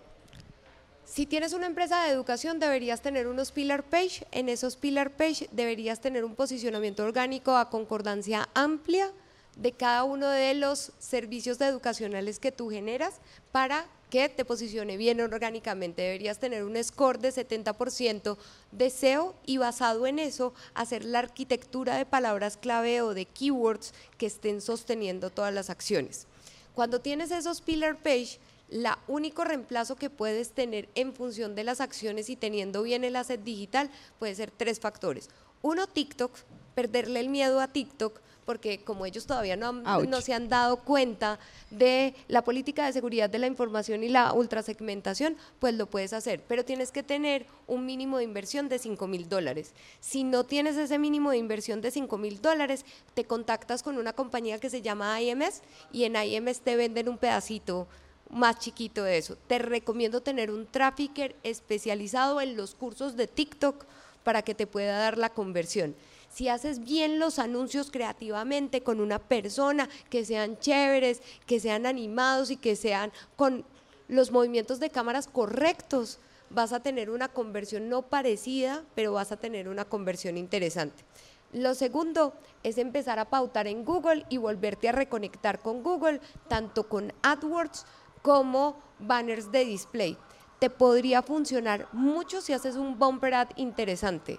[1.04, 4.26] Si tienes una empresa de educación, deberías tener unos pillar page.
[4.32, 9.12] En esos pillar page deberías tener un posicionamiento orgánico a concordancia amplia
[9.54, 13.20] de cada uno de los servicios educacionales que tú generas
[13.52, 16.02] para que te posicione bien orgánicamente.
[16.02, 18.36] Deberías tener un score de 70%
[18.72, 23.94] de SEO y basado en eso hacer la arquitectura de palabras clave o de keywords
[24.18, 26.26] que estén sosteniendo todas las acciones.
[26.74, 28.40] Cuando tienes esos pillar page,
[28.72, 33.16] la único reemplazo que puedes tener en función de las acciones y teniendo bien el
[33.16, 35.28] asset digital puede ser tres factores.
[35.60, 36.32] Uno, TikTok,
[36.74, 41.38] perderle el miedo a TikTok porque como ellos todavía no, no, se han dado cuenta
[41.70, 46.42] de la política de seguridad de la información y la ultrasegmentación, pues lo puedes hacer,
[46.48, 49.74] pero tienes que tener un mínimo de inversión de 5 mil dólares.
[50.00, 54.12] Si no tienes ese mínimo de inversión de 5 mil dólares, te contactas con una
[54.12, 57.86] compañía que se llama IMS y en IMS te venden un pedacito
[58.32, 59.36] más chiquito de eso.
[59.46, 63.84] Te recomiendo tener un trafficker especializado en los cursos de TikTok
[64.24, 65.94] para que te pueda dar la conversión
[66.32, 72.50] si haces bien los anuncios creativamente con una persona, que sean chéveres, que sean animados
[72.50, 73.64] y que sean con
[74.08, 76.18] los movimientos de cámaras correctos,
[76.50, 81.04] vas a tener una conversión no parecida, pero vas a tener una conversión interesante.
[81.52, 86.88] Lo segundo es empezar a pautar en Google y volverte a reconectar con Google, tanto
[86.88, 87.84] con AdWords
[88.22, 90.16] como banners de display.
[90.58, 94.38] Te podría funcionar mucho si haces un bumper ad interesante.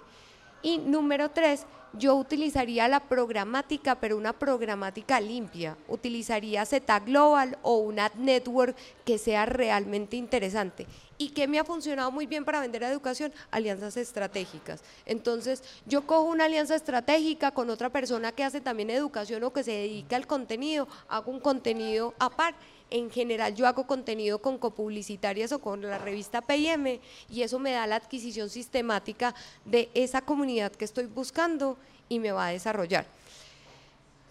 [0.62, 5.76] Y número tres, yo utilizaría la programática, pero una programática limpia.
[5.86, 10.86] Utilizaría Z Global o un Ad Network que sea realmente interesante.
[11.18, 13.32] ¿Y qué me ha funcionado muy bien para vender educación?
[13.50, 14.82] Alianzas estratégicas.
[15.06, 19.62] Entonces, yo cojo una alianza estratégica con otra persona que hace también educación o que
[19.62, 22.54] se dedica al contenido, hago un contenido a par
[22.90, 27.72] en general yo hago contenido con copublicitarias o con la revista PM y eso me
[27.72, 31.76] da la adquisición sistemática de esa comunidad que estoy buscando
[32.08, 33.06] y me va a desarrollar.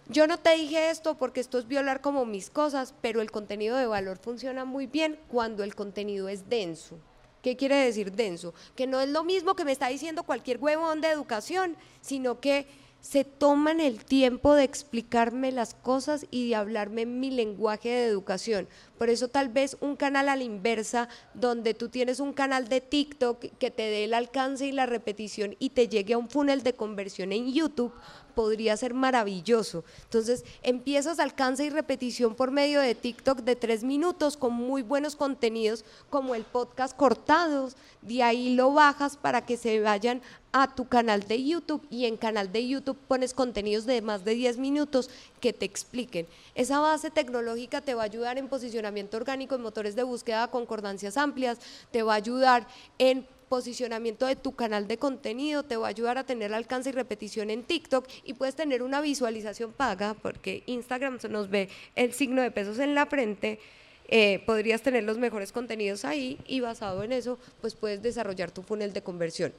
[0.10, 3.78] Yo no te dije esto porque esto es violar como mis cosas, pero el contenido
[3.78, 6.98] de valor funciona muy bien cuando el contenido es denso.
[7.42, 8.54] ¿Qué quiere decir denso?
[8.76, 12.68] Que no es lo mismo que me está diciendo cualquier huevón de educación, sino que
[13.04, 18.70] se toman el tiempo de explicarme las cosas y de hablarme mi lenguaje de educación.
[18.98, 22.80] Por eso tal vez un canal a la inversa, donde tú tienes un canal de
[22.80, 26.64] TikTok que te dé el alcance y la repetición y te llegue a un funnel
[26.64, 27.94] de conversión en YouTube,
[28.34, 29.84] podría ser maravilloso.
[30.04, 35.16] Entonces, empiezas alcance y repetición por medio de TikTok de tres minutos con muy buenos
[35.16, 37.76] contenidos como el podcast cortados.
[38.02, 40.22] De ahí lo bajas para que se vayan
[40.54, 44.36] a tu canal de YouTube y en canal de YouTube pones contenidos de más de
[44.36, 46.28] 10 minutos que te expliquen.
[46.54, 51.18] Esa base tecnológica te va a ayudar en posicionamiento orgánico en motores de búsqueda concordancias
[51.18, 51.58] amplias,
[51.92, 52.68] te va a ayudar
[53.00, 56.92] en posicionamiento de tu canal de contenido, te va a ayudar a tener alcance y
[56.92, 62.42] repetición en TikTok y puedes tener una visualización paga porque Instagram nos ve el signo
[62.42, 63.60] de pesos en la frente.
[64.08, 68.64] Eh, podrías tener los mejores contenidos ahí y basado en eso, pues puedes desarrollar tu
[68.64, 69.54] funnel de conversión.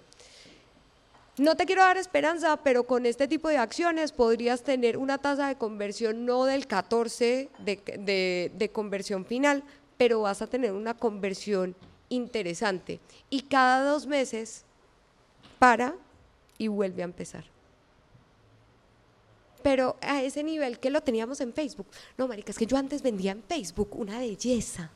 [1.38, 5.46] No te quiero dar esperanza, pero con este tipo de acciones podrías tener una tasa
[5.46, 9.62] de conversión no del 14 de, de conversión final,
[9.96, 11.76] pero vas a tener una conversión
[12.14, 13.00] interesante.
[13.30, 14.64] Y cada dos meses
[15.58, 15.94] para
[16.58, 17.44] y vuelve a empezar.
[19.62, 21.86] Pero a ese nivel que lo teníamos en Facebook.
[22.18, 24.90] No, marica, es que yo antes vendía en Facebook una belleza.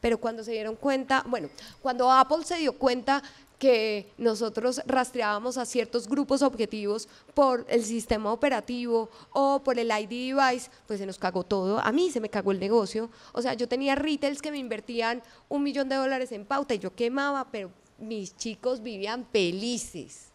[0.00, 1.48] Pero cuando se dieron cuenta, bueno,
[1.80, 3.22] cuando Apple se dio cuenta
[3.62, 10.34] que nosotros rastreábamos a ciertos grupos objetivos por el sistema operativo o por el ID
[10.34, 11.78] device, pues se nos cagó todo.
[11.78, 13.08] A mí se me cagó el negocio.
[13.32, 16.80] O sea, yo tenía retails que me invertían un millón de dólares en pauta y
[16.80, 17.70] yo quemaba, pero
[18.00, 20.30] mis chicos vivían felices.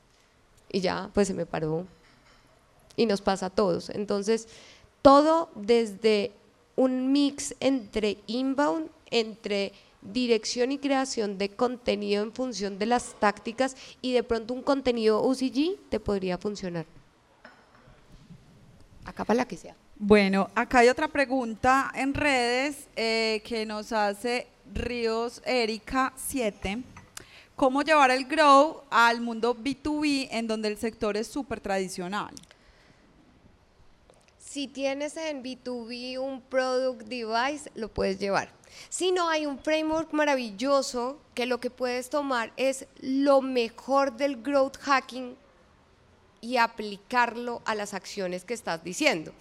[0.72, 1.86] Y ya, pues se me paró.
[2.96, 3.90] Y nos pasa a todos.
[3.90, 4.48] Entonces,
[5.02, 6.32] todo desde
[6.78, 13.76] un mix entre inbound, entre dirección y creación de contenido en función de las tácticas
[14.02, 16.86] y de pronto un contenido UCG te podría funcionar.
[19.06, 19.76] Acá para la que sea.
[20.00, 26.84] Bueno, acá hay otra pregunta en redes eh, que nos hace Ríos Erika 7.
[27.56, 32.34] ¿Cómo llevar el grow al mundo B2B en donde el sector es súper tradicional?
[34.58, 38.50] Si tienes en B2B un product device, lo puedes llevar
[38.90, 44.42] si no, hay un framework maravilloso que lo que puedes tomar es lo mejor del
[44.42, 45.38] growth hacking
[46.42, 49.32] y aplicarlo a las acciones que estás diciendo.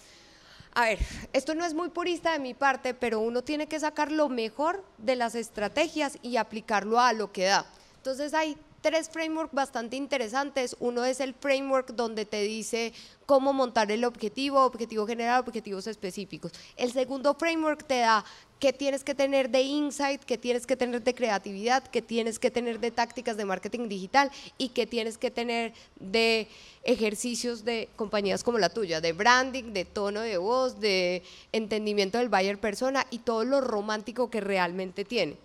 [0.75, 0.99] A ver,
[1.33, 4.83] esto no es muy purista de mi parte, pero uno tiene que sacar lo mejor
[4.99, 7.65] de las estrategias y aplicarlo a lo que da.
[7.95, 10.75] Entonces hay tres frameworks bastante interesantes.
[10.79, 12.93] Uno es el framework donde te dice
[13.25, 16.51] cómo montar el objetivo, objetivo general, objetivos específicos.
[16.77, 18.23] El segundo framework te da
[18.59, 22.49] qué tienes que tener de insight, qué tienes que tener de creatividad, qué tienes que
[22.49, 26.47] tener de tácticas de marketing digital y qué tienes que tener de
[26.83, 32.29] ejercicios de compañías como la tuya, de branding, de tono de voz, de entendimiento del
[32.29, 35.37] buyer persona y todo lo romántico que realmente tiene.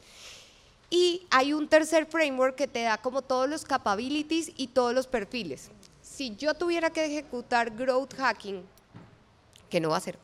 [0.95, 5.07] Y hay un tercer framework que te da como todos los capabilities y todos los
[5.07, 5.71] perfiles.
[6.03, 8.63] Si yo tuviera que ejecutar growth hacking,
[9.71, 10.19] que no va a ser,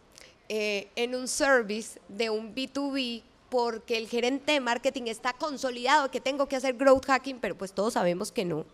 [0.51, 6.21] eh, en un service de un B2B porque el gerente de marketing está consolidado que
[6.21, 8.67] tengo que hacer growth hacking, pero pues todos sabemos que no.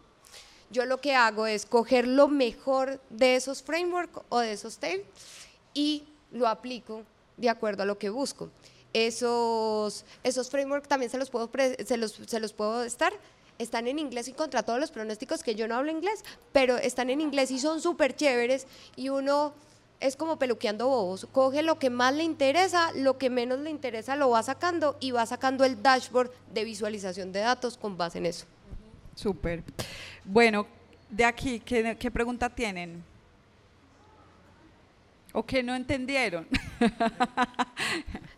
[0.70, 5.04] Yo lo que hago es coger lo mejor de esos frameworks o de esos teams
[5.74, 6.02] y
[6.32, 7.04] lo aplico
[7.36, 8.50] de acuerdo a lo que busco
[8.94, 11.50] esos, esos frameworks también se los puedo,
[11.84, 13.12] se los, se los puedo estar.
[13.58, 17.10] Están en inglés y contra todos los pronósticos que yo no hablo inglés, pero están
[17.10, 19.52] en inglés y son súper chéveres y uno
[20.00, 21.26] es como peluqueando bobos.
[21.30, 25.12] Coge lo que más le interesa, lo que menos le interesa lo va sacando y
[25.12, 28.46] va sacando el dashboard de visualización de datos con base en eso.
[29.14, 29.62] Súper.
[30.24, 30.66] Bueno,
[31.08, 33.04] de aquí, ¿qué, qué pregunta tienen?
[35.36, 36.46] ¿O qué no entendieron?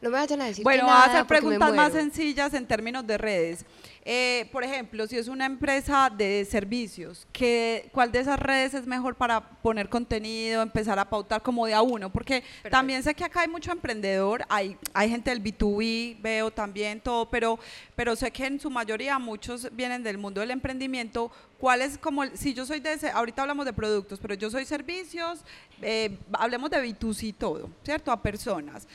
[0.03, 3.05] No me vayan a decir Bueno, que voy a hacer preguntas más sencillas en términos
[3.07, 3.65] de redes.
[4.05, 8.87] Eh, por ejemplo, si es una empresa de servicios, ¿qué, ¿cuál de esas redes es
[8.87, 12.13] mejor para poner contenido, empezar a pautar como de a uno?
[12.13, 17.01] Porque también sé que acá hay mucho emprendedor, hay, hay gente del B2B, veo también
[17.01, 17.59] todo, pero,
[17.97, 21.33] pero sé que en su mayoría muchos vienen del mundo del emprendimiento.
[21.59, 24.51] ¿Cuál es como, el- si yo soy de ese, ahorita hablamos de productos, pero yo
[24.51, 25.41] soy servicios,
[25.83, 28.11] eh, hablemos de B2C y todo, ¿cierto?
[28.13, 28.87] A personas.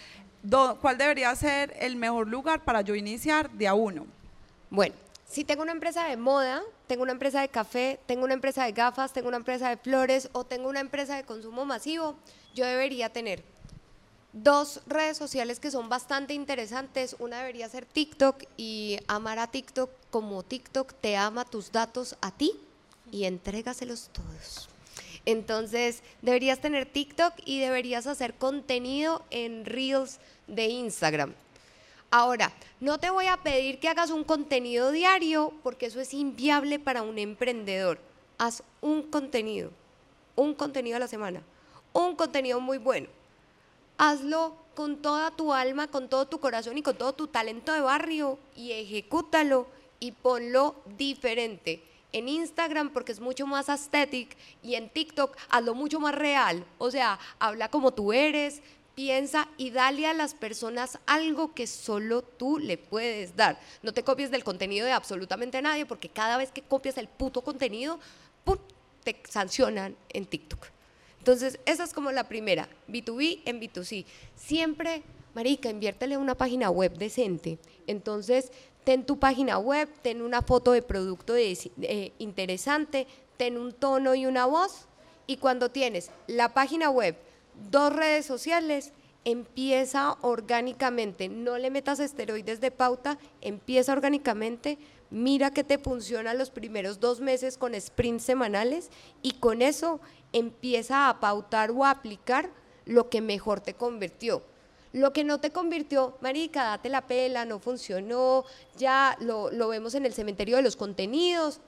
[0.82, 4.08] ¿Cuál debería ser el mejor lugar para yo iniciar de a uno?
[4.70, 4.96] Bueno,
[5.28, 8.72] si tengo una empresa de moda, tengo una empresa de café, tengo una empresa de
[8.72, 12.16] gafas, tengo una empresa de flores o tengo una empresa de consumo masivo,
[12.56, 13.44] yo debería tener
[14.34, 17.16] dos redes sociales que son bastante interesantes.
[17.20, 22.32] Una debería ser TikTok y amar a TikTok como TikTok te ama tus datos a
[22.32, 22.54] ti
[23.12, 24.71] y entrégaselos todos.
[25.26, 31.34] Entonces, deberías tener TikTok y deberías hacer contenido en Reels de Instagram.
[32.10, 36.80] Ahora, no te voy a pedir que hagas un contenido diario porque eso es inviable
[36.80, 38.00] para un emprendedor.
[38.38, 39.72] Haz un contenido,
[40.36, 41.42] un contenido a la semana,
[41.94, 43.08] un contenido muy bueno.
[43.98, 47.82] Hazlo con toda tu alma, con todo tu corazón y con todo tu talento de
[47.82, 49.68] barrio y ejecútalo
[50.00, 51.84] y ponlo diferente.
[52.14, 56.66] En Instagram porque es mucho más aesthetic y en TikTok hazlo mucho más real.
[56.78, 58.62] O sea, habla como tú eres,
[58.96, 63.60] piensa y dale a las personas algo que solo tú le puedes dar.
[63.82, 67.42] No te copies del contenido de absolutamente nadie porque cada vez que copias el puto
[67.42, 68.00] contenido,
[68.44, 68.58] ¡pum!
[69.04, 70.68] te sancionan en TikTok.
[71.20, 74.06] Entonces, esa es como la primera, B2B en B2C.
[74.36, 75.04] Siempre,
[75.36, 77.60] marica, inviértele una página web decente.
[77.88, 78.52] Entonces,
[78.84, 84.26] ten tu página web, ten una foto de producto eh, interesante, ten un tono y
[84.26, 84.88] una voz.
[85.28, 87.16] Y cuando tienes la página web,
[87.70, 91.30] dos redes sociales, empieza orgánicamente.
[91.30, 94.78] No le metas esteroides de pauta, empieza orgánicamente.
[95.10, 98.90] Mira que te funciona los primeros dos meses con sprints semanales
[99.22, 100.00] y con eso
[100.34, 102.50] empieza a pautar o a aplicar
[102.86, 104.42] lo que mejor te convirtió.
[104.94, 108.44] Lo que no te convirtió, marica, date la pela, no funcionó,
[108.78, 111.62] ya lo, vemos en el cementerio de los contenidos,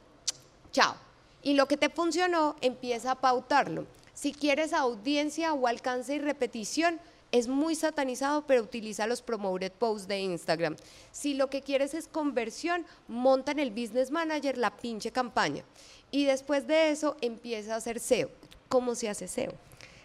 [0.71, 0.95] chao.
[1.41, 3.85] Y lo que te funcionó, empieza a pautarlo.
[4.13, 6.99] Si quieres audiencia o alcance y repetición,
[7.31, 10.75] es muy satanizado, pero utiliza los promoted posts de Instagram.
[11.11, 15.63] Si lo que quieres es conversión, monta en el Business Manager la pinche campaña.
[16.11, 18.29] Y después de eso, empieza a hacer SEO.
[18.69, 19.53] ¿Cómo se hace SEO?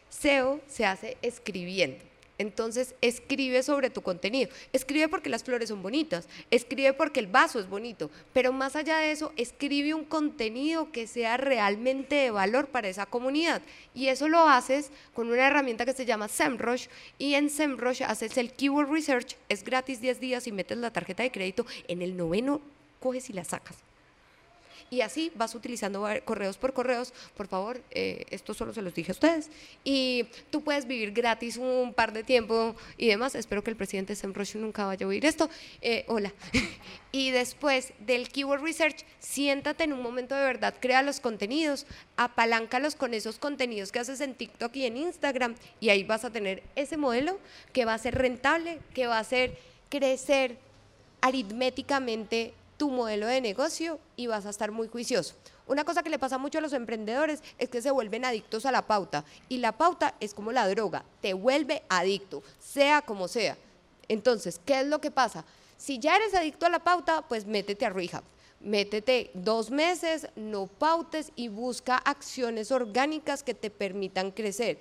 [0.09, 2.08] SEO se hace escribiendo.
[2.39, 4.49] Entonces, escribe sobre tu contenido.
[4.73, 8.99] Escribe porque las flores son bonitas, escribe porque el vaso es bonito, pero más allá
[8.99, 13.61] de eso, escribe un contenido que sea realmente de valor para esa comunidad.
[13.95, 16.87] Y eso lo haces con una herramienta que se llama SEMrush
[17.19, 21.25] y en SEMrush haces el keyword research, es gratis 10 días y metes la tarjeta
[21.25, 22.61] de crédito, en el noveno
[23.01, 23.88] coges y la sacas.
[24.91, 27.13] Y así vas utilizando correos por correos.
[27.37, 29.51] Por favor, eh, esto solo se los dije a ustedes.
[29.85, 33.35] Y tú puedes vivir gratis un par de tiempo y demás.
[33.35, 35.51] Espero que el presidente Sam nunca vaya a oír esto.
[35.81, 36.33] Eh, hola.
[37.13, 42.95] y después del Keyword Research, siéntate en un momento de verdad, crea los contenidos, apaláncalos
[42.95, 46.63] con esos contenidos que haces en TikTok y en Instagram y ahí vas a tener
[46.77, 47.39] ese modelo
[47.73, 49.59] que va a ser rentable, que va a hacer
[49.89, 50.59] crecer
[51.21, 55.35] aritméticamente tu modelo de negocio y vas a estar muy juicioso.
[55.67, 58.73] Una cosa que le pasa mucho a los emprendedores es que se vuelven adictos a
[58.73, 63.59] la pauta y la pauta es como la droga, te vuelve adicto, sea como sea.
[64.09, 65.45] Entonces, ¿qué es lo que pasa?
[65.77, 68.23] Si ya eres adicto a la pauta, pues métete a rehab.
[68.61, 74.79] Métete dos meses, no pautes y busca acciones orgánicas que te permitan crecer.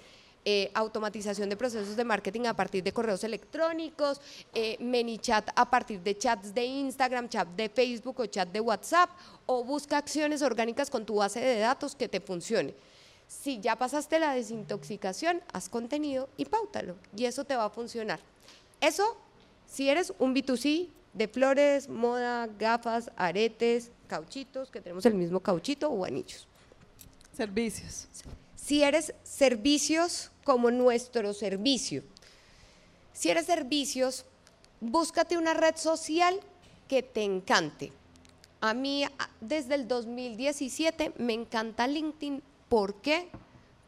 [0.50, 4.22] Eh, automatización de procesos de marketing a partir de correos electrónicos,
[4.54, 9.10] eh, ManyChat a partir de chats de Instagram, chat de Facebook o chat de WhatsApp,
[9.46, 12.74] o busca acciones orgánicas con tu base de datos que te funcione.
[13.28, 18.22] Si ya pasaste la desintoxicación, haz contenido y pautalo, y eso te va a funcionar.
[18.80, 19.18] Eso,
[19.66, 25.90] si eres un B2C de flores, moda, gafas, aretes, cauchitos, que tenemos el mismo cauchito
[25.90, 26.48] o anillos.
[27.34, 28.08] Servicios.
[28.56, 32.04] Si eres servicios como nuestro servicio.
[33.12, 34.24] Si eres servicios,
[34.80, 36.40] búscate una red social
[36.88, 37.92] que te encante.
[38.62, 39.04] A mí
[39.42, 42.42] desde el 2017 me encanta LinkedIn.
[42.70, 43.28] ¿Por qué?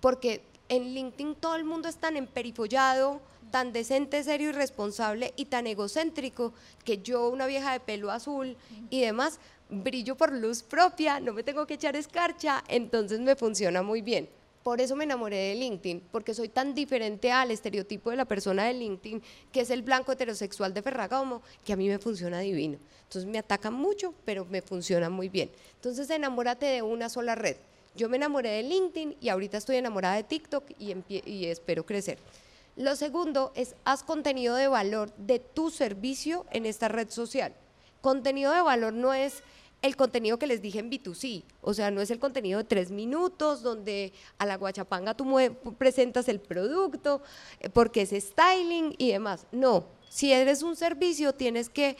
[0.02, 5.46] Porque en LinkedIn todo el mundo es tan emperifollado, tan decente, serio y responsable y
[5.46, 6.54] tan egocéntrico
[6.84, 8.58] que yo, una vieja de pelo azul
[8.90, 9.40] y demás,
[9.70, 14.28] brillo por luz propia, no me tengo que echar escarcha, entonces me funciona muy bien.
[14.70, 18.66] Por eso me enamoré de LinkedIn, porque soy tan diferente al estereotipo de la persona
[18.66, 19.20] de LinkedIn,
[19.52, 22.78] que es el blanco heterosexual de Ferragamo, que a mí me funciona divino.
[23.06, 25.50] Entonces me atacan mucho, pero me funciona muy bien.
[25.74, 27.58] Entonces enamórate de una sola red.
[27.96, 32.20] Yo me enamoré de LinkedIn y ahorita estoy enamorada de TikTok y, y espero crecer.
[32.76, 37.56] Lo segundo es haz contenido de valor de tu servicio en esta red social.
[38.02, 39.42] Contenido de valor no es
[39.82, 41.44] el contenido que les dije en B2C.
[41.62, 45.26] O sea, no es el contenido de tres minutos donde a la guachapanga tú
[45.78, 47.22] presentas el producto
[47.60, 49.46] eh, porque es styling y demás.
[49.52, 51.98] No, si eres un servicio tienes que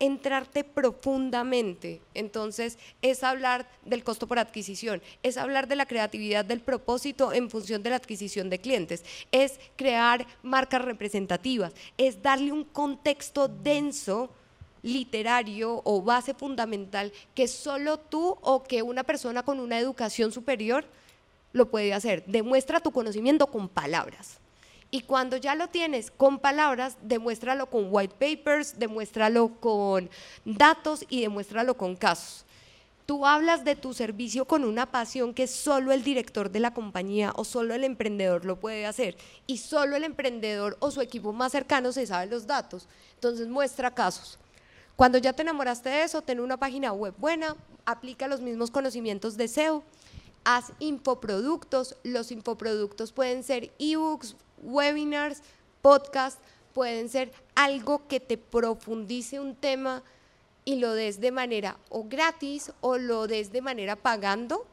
[0.00, 2.00] entrarte profundamente.
[2.14, 7.50] Entonces, es hablar del costo por adquisición, es hablar de la creatividad del propósito en
[7.50, 14.30] función de la adquisición de clientes, es crear marcas representativas, es darle un contexto denso
[14.92, 20.84] literario o base fundamental que solo tú o que una persona con una educación superior
[21.52, 22.24] lo puede hacer.
[22.26, 24.38] Demuestra tu conocimiento con palabras.
[24.90, 30.08] Y cuando ya lo tienes con palabras, demuéstralo con white papers, demuéstralo con
[30.44, 32.46] datos y demuéstralo con casos.
[33.04, 37.32] Tú hablas de tu servicio con una pasión que solo el director de la compañía
[37.36, 39.16] o solo el emprendedor lo puede hacer.
[39.46, 42.86] Y solo el emprendedor o su equipo más cercano se sabe los datos.
[43.14, 44.38] Entonces muestra casos.
[44.98, 49.36] Cuando ya te enamoraste de eso, ten una página web buena, aplica los mismos conocimientos
[49.36, 49.84] de SEO,
[50.42, 51.94] haz infoproductos.
[52.02, 55.42] Los infoproductos pueden ser ebooks, webinars,
[55.82, 56.40] podcasts,
[56.74, 60.02] pueden ser algo que te profundice un tema
[60.64, 64.66] y lo des de manera o gratis o lo des de manera pagando.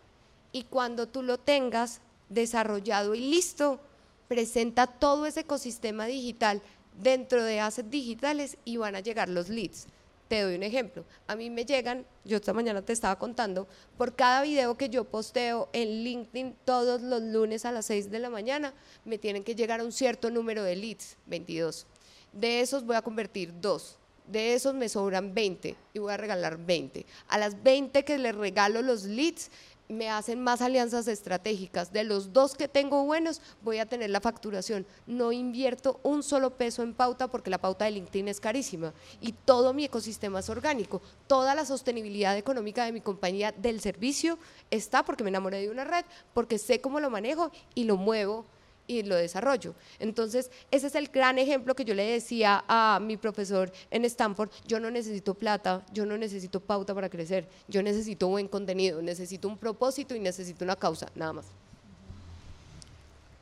[0.51, 3.79] Y cuando tú lo tengas desarrollado y listo,
[4.27, 6.63] presenta todo ese ecosistema digital
[6.99, 9.85] dentro de assets digitales y van a llegar los leads.
[10.27, 11.05] Te doy un ejemplo.
[11.27, 13.67] A mí me llegan, yo esta mañana te estaba contando,
[13.97, 18.19] por cada video que yo posteo en LinkedIn todos los lunes a las 6 de
[18.19, 18.73] la mañana,
[19.03, 21.85] me tienen que llegar un cierto número de leads, 22.
[22.33, 23.97] De esos voy a convertir dos.
[24.27, 27.05] De esos me sobran 20 y voy a regalar 20.
[27.27, 29.51] A las 20 que les regalo los leads,
[29.87, 31.91] me hacen más alianzas estratégicas.
[31.91, 34.85] De los dos que tengo buenos, voy a tener la facturación.
[35.05, 39.33] No invierto un solo peso en pauta porque la pauta de LinkedIn es carísima y
[39.33, 41.01] todo mi ecosistema es orgánico.
[41.27, 44.37] Toda la sostenibilidad económica de mi compañía del servicio
[44.71, 48.45] está porque me enamoré de una red, porque sé cómo lo manejo y lo muevo
[48.87, 49.75] y lo desarrollo.
[49.99, 54.49] Entonces, ese es el gran ejemplo que yo le decía a mi profesor en Stanford,
[54.67, 59.47] yo no necesito plata, yo no necesito pauta para crecer, yo necesito buen contenido, necesito
[59.47, 61.45] un propósito y necesito una causa, nada más.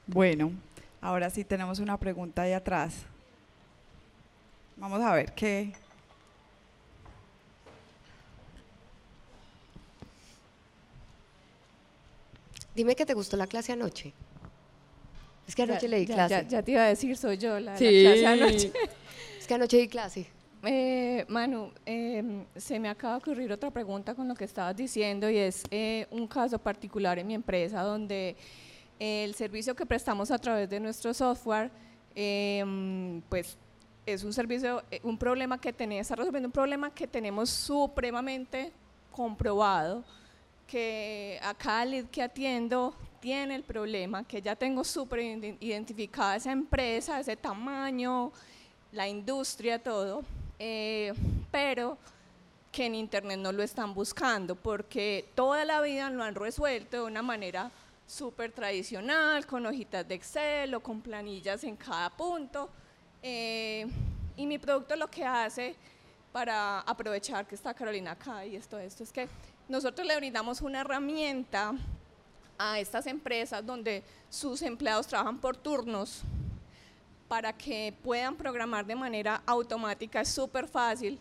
[0.06, 0.52] Bueno,
[1.02, 2.94] ahora sí tenemos una pregunta ahí atrás.
[4.78, 5.74] Vamos a ver qué...
[12.76, 14.14] Dime que te gustó la clase anoche.
[15.48, 16.46] Es que anoche le di clase.
[16.50, 18.72] Ya, te iba a decir, soy yo la, clase anoche.
[19.40, 20.28] Es que anoche di clase.
[20.64, 25.30] eh, Manu, em, se me acaba de ocurrir otra pregunta con lo que estabas diciendo
[25.30, 28.38] y es eh, un caso particular en mi empresa donde
[29.00, 31.70] el servicio que prestamos a través de nuestro software,
[32.16, 33.58] em, pues
[34.06, 38.72] es un servicio, eh, un problema que tenemos, está resolviendo un problema que tenemos supremamente
[39.12, 40.04] comprobado,
[40.68, 45.22] que a cada lead que atiendo tiene el problema, que ya tengo súper
[45.62, 48.34] identificada esa empresa, ese tamaño,
[48.92, 50.26] la industria, todo,
[50.60, 51.14] eh,
[51.50, 51.98] pero
[52.70, 57.04] que en Internet no lo están buscando, porque toda la vida lo han resuelto de
[57.04, 57.72] una manera
[58.06, 62.70] súper tradicional, con hojitas de Excel o con planillas en cada punto.
[63.22, 63.88] Eh,
[64.36, 65.78] y mi producto lo que hace
[66.34, 69.30] para aprovechar que está Carolina acá y esto, esto es que
[69.70, 71.74] nosotros le brindamos una herramienta
[72.58, 76.22] a estas empresas donde sus empleados trabajan por turnos
[77.28, 81.20] para que puedan programar de manera automática, es súper fácil,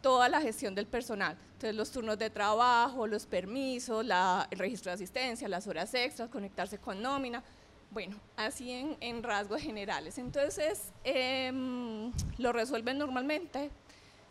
[0.00, 1.36] toda la gestión del personal.
[1.54, 6.28] Entonces los turnos de trabajo, los permisos, la, el registro de asistencia, las horas extras,
[6.28, 7.42] conectarse con nómina,
[7.90, 10.18] bueno, así en, rasgos generales.
[10.18, 13.70] Entonces, em, lo resuelven normalmente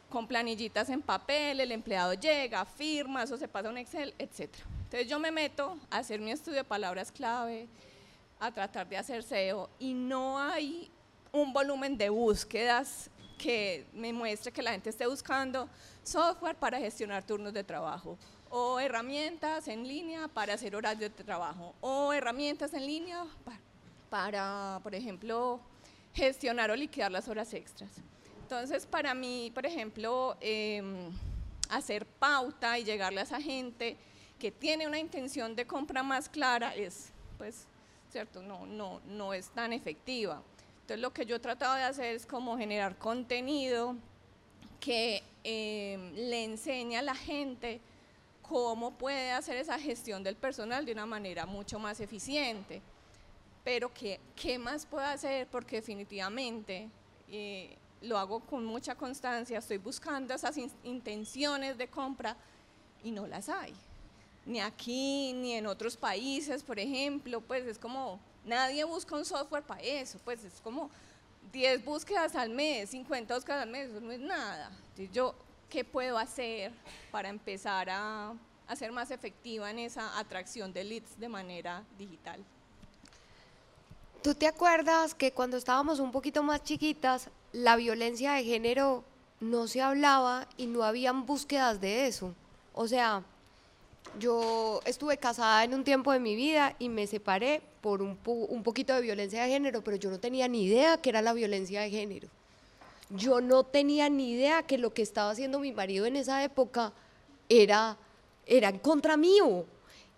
[0.10, 4.50] con planillitas en papel, el empleado llega, firma, eso se pasa a un Excel, etc.
[4.88, 7.68] Entonces yo me meto a hacer mi estudio de palabras clave,
[8.40, 10.90] a tratar de hacer SEO y no hay
[11.34, 15.68] un volumen de búsquedas que me muestre que la gente esté buscando
[16.04, 18.18] software para gestionar turnos de trabajo
[18.50, 23.26] o herramientas en línea para hacer horarios de trabajo, o herramientas en línea
[24.10, 25.60] para, por ejemplo,
[26.14, 27.90] gestionar o liquidar las horas extras.
[28.42, 31.12] Entonces, para mí, por ejemplo, em,
[31.70, 33.98] hacer pauta y llegarle a esa gente
[34.40, 37.68] que tiene una intención de compra más clara es, pues,
[38.12, 40.42] cierto, no, no, no es tan efectiva.
[40.82, 43.96] Entonces, lo que yo he tratado de hacer es como generar contenido
[44.80, 47.82] que em, le enseñe a la gente
[48.42, 52.82] cómo puede hacer esa gestión del personal de una manera mucho más eficiente.
[53.64, 55.48] Pero ¿qué, qué más puedo hacer?
[55.48, 56.90] Porque definitivamente
[57.30, 62.38] eh, lo hago con mucha constancia, estoy buscando esas intenciones de compra
[63.04, 63.74] y no las hay.
[64.48, 69.64] Ni aquí, ni en otros países, por ejemplo, pues es como, nadie busca un software
[69.64, 70.90] para eso, pues es como
[71.52, 74.72] 10 búsquedas al mes, 50 búsquedas al mes, eso no es nada.
[74.90, 75.36] Entonces yo
[75.70, 76.72] qué puedo hacer
[77.12, 78.34] para empezar a,
[78.68, 82.42] a ser más efectiva en esa atracción de leads de manera digital.
[84.22, 89.04] ¿Tú te acuerdas que cuando estábamos un poquito más chiquitas, la violencia de género
[89.40, 92.34] no se hablaba y no habían búsquedas de eso?
[92.74, 93.24] O sea,
[94.20, 98.64] yo estuve casada en un tiempo de mi vida y me separé por un, un
[98.64, 101.82] poquito de violencia de género, pero yo no tenía ni idea que era la violencia
[101.82, 102.28] de género
[103.10, 106.94] yo no tenía ni idea que lo que estaba haciendo mi marido en esa época
[107.50, 107.98] era,
[108.46, 109.66] era en contra mío.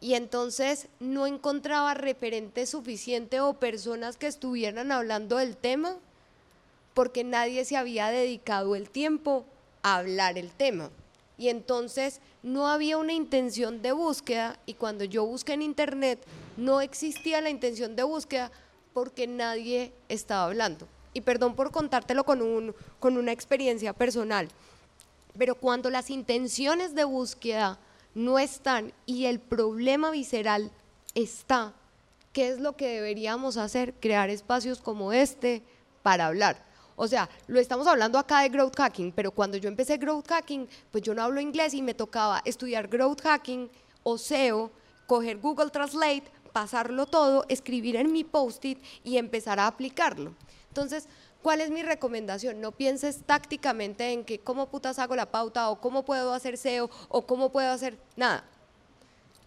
[0.01, 5.97] Y entonces no encontraba referente suficiente o personas que estuvieran hablando del tema
[6.93, 9.45] porque nadie se había dedicado el tiempo
[9.83, 10.89] a hablar el tema.
[11.39, 16.23] Y entonces no había una intención de búsqueda y cuando yo busqué en internet
[16.57, 18.51] no existía la intención de búsqueda
[18.93, 24.47] porque nadie estaba hablando y perdón por contártelo con, un, con una experiencia personal,
[25.37, 27.79] pero cuando las intenciones de búsqueda
[28.15, 30.71] no están y el problema visceral
[31.15, 31.73] está,
[32.33, 33.93] ¿qué es lo que deberíamos hacer?
[33.99, 35.63] Crear espacios como este
[36.03, 36.68] para hablar.
[37.01, 40.67] O sea, lo estamos hablando acá de growth hacking, pero cuando yo empecé growth hacking,
[40.91, 43.71] pues yo no hablo inglés y me tocaba estudiar growth hacking
[44.03, 44.69] o SEO,
[45.07, 50.33] coger Google Translate, pasarlo todo, escribir en mi post-it y empezar a aplicarlo.
[50.67, 51.07] Entonces,
[51.41, 52.59] ¿cuál es mi recomendación?
[52.59, 56.89] No pienses tácticamente en que cómo putas hago la pauta o cómo puedo hacer SEO
[57.07, 58.43] o cómo puedo hacer nada.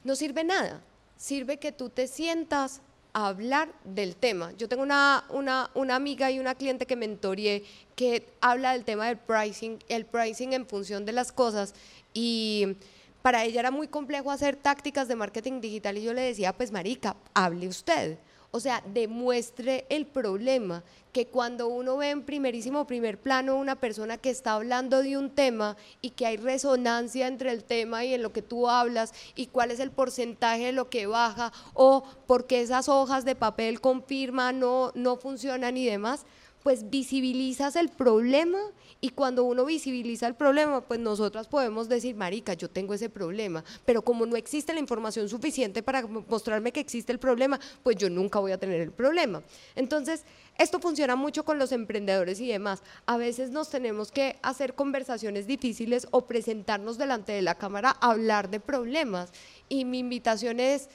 [0.05, 0.81] No sirve nada.
[1.19, 2.81] Sirve que tú te sientas
[3.13, 4.53] hablar del tema.
[4.53, 9.07] Yo tengo una, una, una, amiga y una cliente que mentoreé que habla del tema
[9.07, 11.75] del pricing, el pricing en función de las cosas
[12.15, 12.77] y
[13.21, 16.73] para ella era muy complejo hacer tácticas de marketing digital y yo le decía, pues
[16.73, 18.19] marica, hable usted.
[18.55, 24.19] O sea, demuestre el problema, que cuando uno ve en primerísimo primer plano una persona
[24.19, 28.23] que está hablando de un tema y que hay resonancia entre el tema y en
[28.23, 32.47] lo que tú hablas y cuál es el porcentaje de lo que baja o por
[32.47, 36.27] qué esas hojas de papel con firma no, no funcionan y demás,
[36.63, 38.59] pues visibilizas el problema
[39.01, 43.65] y cuando uno visibiliza el problema, pues nosotras podemos decir, marica, yo tengo ese problema,
[43.85, 48.09] pero como no existe la información suficiente para mostrarme que existe el problema, pues yo
[48.09, 49.43] nunca voy a tener el problema.
[49.75, 50.25] Entonces,
[50.57, 52.83] esto funciona mucho con los emprendedores y demás.
[53.07, 58.13] A veces nos tenemos que hacer conversaciones difíciles o presentarnos delante de la cámara a
[58.13, 59.33] hablar de problemas.
[59.69, 60.89] Y mi invitación es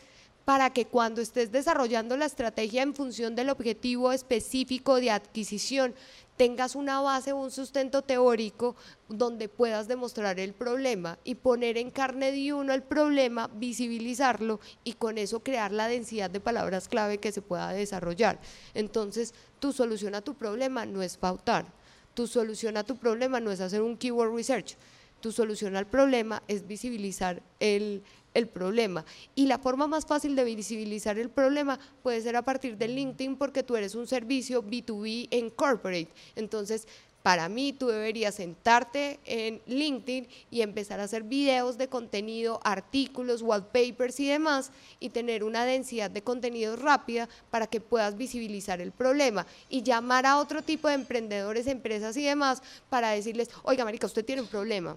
[0.48, 5.94] para que cuando estés desarrollando la estrategia en función del objetivo específico de adquisición,
[6.38, 8.78] tengas una base o un sustento teórico
[9.10, 14.94] donde puedas demostrar el problema y poner en carne de uno el problema, visibilizarlo y
[14.94, 18.40] con eso crear la densidad de palabras clave que se pueda desarrollar.
[18.74, 21.66] Entonces, tu solución a tu problema no es pautar,
[22.14, 24.78] tu solución a tu problema no es hacer un keyword research,
[25.20, 28.04] tu solución al problema es visibilizar el,
[28.38, 29.04] el problema.
[29.36, 33.36] Y la forma más fácil de visibilizar el problema puede ser a partir de LinkedIn
[33.36, 36.10] porque tú eres un servicio B2B en corporate.
[36.36, 36.88] Entonces,
[37.24, 43.42] para mí, tú deberías sentarte en LinkedIn y empezar a hacer videos de contenido, artículos,
[43.42, 44.72] wallpapers y demás,
[45.02, 50.26] y tener una densidad de contenido rápida para que puedas visibilizar el problema y llamar
[50.26, 54.48] a otro tipo de emprendedores, empresas y demás para decirles, oiga, Marica, usted tiene un
[54.48, 54.96] problema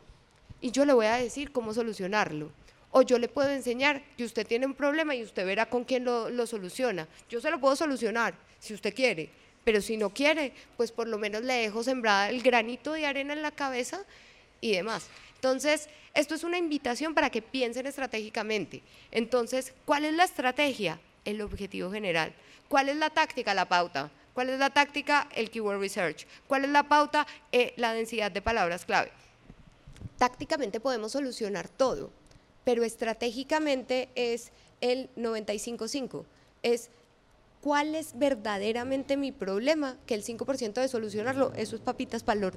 [0.60, 2.52] y yo le voy a decir cómo solucionarlo.
[2.92, 6.04] O yo le puedo enseñar que usted tiene un problema y usted verá con quién
[6.04, 7.06] lo, lo soluciona.
[7.28, 9.30] Yo se lo puedo solucionar si usted quiere,
[9.64, 13.32] pero si no quiere, pues por lo menos le dejo sembrada el granito de arena
[13.32, 14.04] en la cabeza
[14.60, 15.08] y demás.
[15.36, 18.82] Entonces, esto es una invitación para que piensen estratégicamente.
[19.10, 21.00] Entonces, ¿cuál es la estrategia?
[21.24, 22.34] El objetivo general.
[22.68, 23.54] ¿Cuál es la táctica?
[23.54, 24.10] La pauta.
[24.34, 25.28] ¿Cuál es la táctica?
[25.34, 26.26] El keyword research.
[26.46, 27.26] ¿Cuál es la pauta?
[27.52, 29.10] Eh, la densidad de palabras clave.
[30.18, 32.10] Tácticamente podemos solucionar todo,
[32.64, 36.24] pero estratégicamente es el 95-5.
[36.62, 36.90] Es
[37.60, 42.52] cuál es verdaderamente mi problema, que el 5% de solucionarlo, eso es papitas para el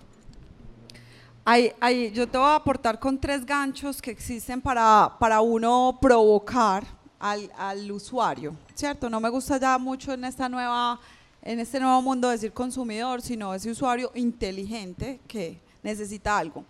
[1.46, 6.86] Ahí, yo te voy a aportar con tres ganchos que existen para, para uno provocar
[7.20, 9.10] al, al, usuario, ¿cierto?
[9.10, 11.02] No me gusta ya mucho en, esta nueva,
[11.42, 16.64] en este nuevo mundo decir consumidor, sino ese usuario inteligente que necesita algo.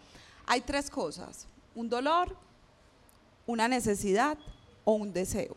[0.47, 2.36] Hay tres cosas, un dolor,
[3.45, 4.37] una necesidad
[4.83, 5.55] o un deseo.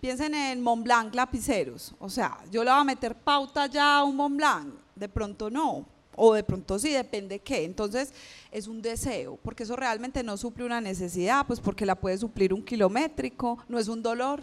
[0.00, 4.14] Piensen en Montblanc lapiceros, o sea, yo le voy a meter pauta ya a un
[4.14, 5.84] Montblanc, de pronto no,
[6.18, 7.64] o de pronto sí, depende qué.
[7.64, 8.12] Entonces
[8.50, 12.52] es un deseo, porque eso realmente no suple una necesidad, pues porque la puede suplir
[12.52, 14.42] un kilométrico, no es un dolor.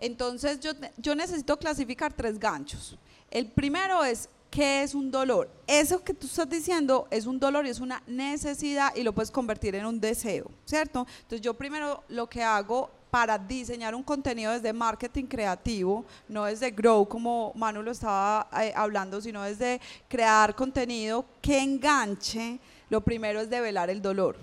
[0.00, 2.96] Entonces yo, yo necesito clasificar tres ganchos.
[3.30, 5.50] El primero es ¿Qué es un dolor?
[5.66, 9.30] Eso que tú estás diciendo es un dolor y es una necesidad y lo puedes
[9.30, 11.06] convertir en un deseo, ¿cierto?
[11.22, 16.70] Entonces yo primero lo que hago para diseñar un contenido desde marketing creativo, no desde
[16.70, 23.40] grow como Manu lo estaba eh, hablando, sino desde crear contenido que enganche, lo primero
[23.40, 24.36] es develar el dolor.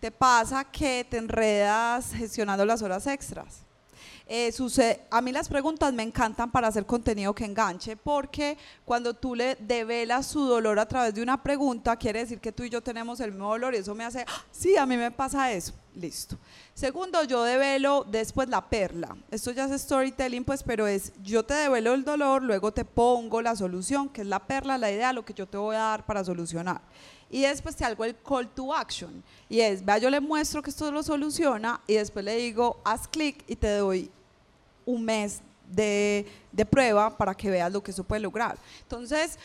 [0.00, 3.63] Te pasa que te enredas gestionando las horas extras
[4.26, 9.12] eh, sucede, a mí las preguntas me encantan para hacer contenido que enganche, porque cuando
[9.12, 12.70] tú le develas su dolor a través de una pregunta, quiere decir que tú y
[12.70, 15.52] yo tenemos el mismo dolor y eso me hace, ah, sí, a mí me pasa
[15.52, 15.74] eso.
[15.94, 16.36] Listo.
[16.72, 19.16] Segundo, yo develo después la perla.
[19.30, 23.40] Esto ya es storytelling, pues, pero es yo te develo el dolor, luego te pongo
[23.42, 26.06] la solución, que es la perla, la idea, lo que yo te voy a dar
[26.06, 26.80] para solucionar
[27.30, 29.22] y después te hago el call to action.
[29.48, 33.08] Y es, vea, yo le muestro que esto lo soluciona y después le digo, haz
[33.08, 34.10] clic y te doy
[34.86, 38.58] un mes de, de, prueba para que veas lo que eso puede lograr.
[38.82, 39.38] Entonces,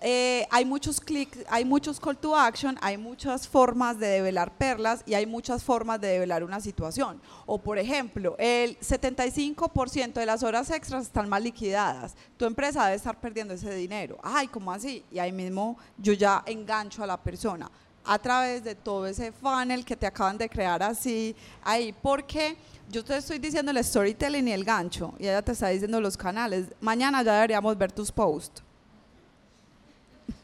[0.00, 5.02] eh, hay muchos clics, hay muchos call to action, hay muchas formas de develar perlas
[5.06, 7.20] y hay muchas formas de develar una situación.
[7.46, 12.16] O por ejemplo, el 75% de las horas extras están mal liquidadas.
[12.36, 14.18] Tu empresa debe estar perdiendo ese dinero.
[14.22, 15.04] Ay, ¿cómo así?
[15.10, 17.70] Y ahí mismo yo ya engancho a la persona
[18.04, 21.94] a través de todo ese funnel que te acaban de crear así ahí.
[22.02, 22.56] Porque
[22.90, 26.16] yo te estoy diciendo el storytelling y el gancho y ella te está diciendo los
[26.16, 26.66] canales.
[26.80, 28.63] Mañana ya deberíamos ver tus posts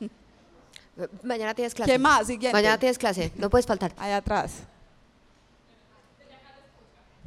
[1.23, 1.93] Mañana tienes clase.
[1.93, 2.27] ¿Qué más?
[2.27, 2.53] Siguiente.
[2.57, 3.93] Mañana tienes clase, no puedes faltar.
[3.97, 4.65] Allá atrás.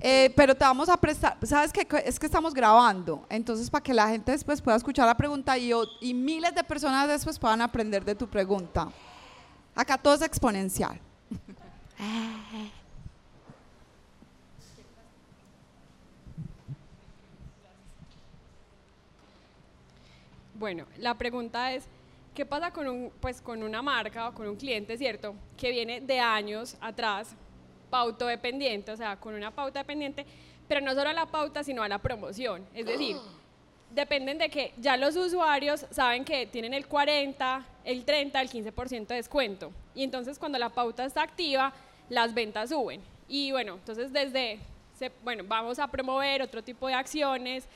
[0.05, 1.87] Eh, pero te vamos a prestar, ¿sabes qué?
[2.03, 5.71] Es que estamos grabando, entonces para que la gente después pueda escuchar la pregunta y,
[6.01, 8.89] y miles de personas después puedan aprender de tu pregunta.
[9.73, 10.99] Acá todo es exponencial.
[20.55, 21.85] Bueno, la pregunta es,
[22.33, 26.01] ¿Qué pasa con, un, pues, con una marca o con un cliente, cierto, que viene
[26.01, 27.35] de años atrás,
[27.91, 30.25] pauto dependiente, o sea, con una pauta dependiente,
[30.67, 32.65] pero no solo a la pauta, sino a la promoción?
[32.73, 33.17] Es decir,
[33.93, 39.07] dependen de que ya los usuarios saben que tienen el 40, el 30, el 15%
[39.07, 39.71] de descuento.
[39.93, 41.71] Y entonces cuando la pauta está activa,
[42.09, 43.01] las ventas suben.
[43.27, 44.59] Y bueno, entonces desde,
[45.23, 47.67] bueno, vamos a promover otro tipo de acciones,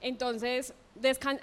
[0.00, 0.74] entonces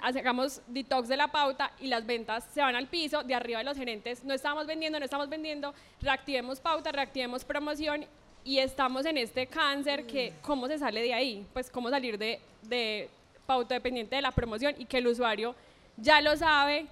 [0.00, 3.64] hagamos detox de la pauta y las ventas se van al piso, de arriba de
[3.64, 8.06] los gerentes, no estamos vendiendo, no estamos vendiendo, reactivemos pauta, reactivemos promoción
[8.44, 11.46] y estamos en este cáncer que, ¿cómo se sale de ahí?
[11.52, 13.08] Pues cómo salir de, de
[13.46, 15.54] pauta dependiente de la promoción y que el usuario
[15.96, 16.86] ya lo sabe,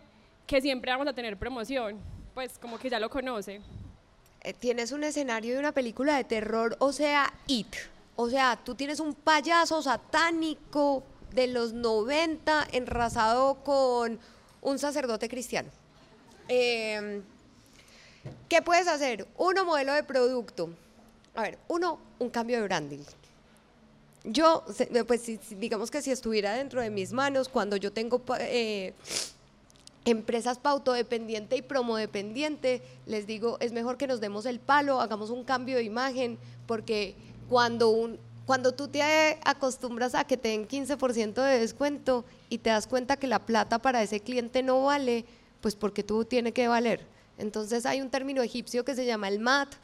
[0.46, 1.98] que siempre vamos a tener promoción,
[2.34, 3.60] pues como que ya lo conoce.
[4.42, 7.74] Eh, tienes un escenario de una película de terror, o sea, It.
[8.16, 11.02] O sea, tú tienes un payaso satánico
[11.36, 14.18] de los 90 enrasado con
[14.62, 15.68] un sacerdote cristiano.
[16.48, 17.22] Em,
[18.48, 19.28] ¿Qué puedes hacer?
[19.36, 20.70] Uno, modelo de producto.
[21.34, 23.04] A ver, uno, un cambio de branding.
[24.24, 24.64] Yo,
[25.06, 28.94] pues digamos que si estuviera dentro de mis manos, cuando yo tengo eh,
[30.06, 35.44] empresas pautodependiente y promodependiente, les digo, es mejor que nos demos el palo, hagamos un
[35.44, 37.14] cambio de imagen, porque
[37.48, 39.02] cuando, un, cuando tú te
[39.44, 43.80] acostumbras a que te den 15% de descuento y te das cuenta que la plata
[43.80, 45.24] para ese cliente no vale,
[45.60, 47.04] pues porque tú tiene que valer.
[47.38, 49.74] Entonces hay un término egipcio que se llama el MAT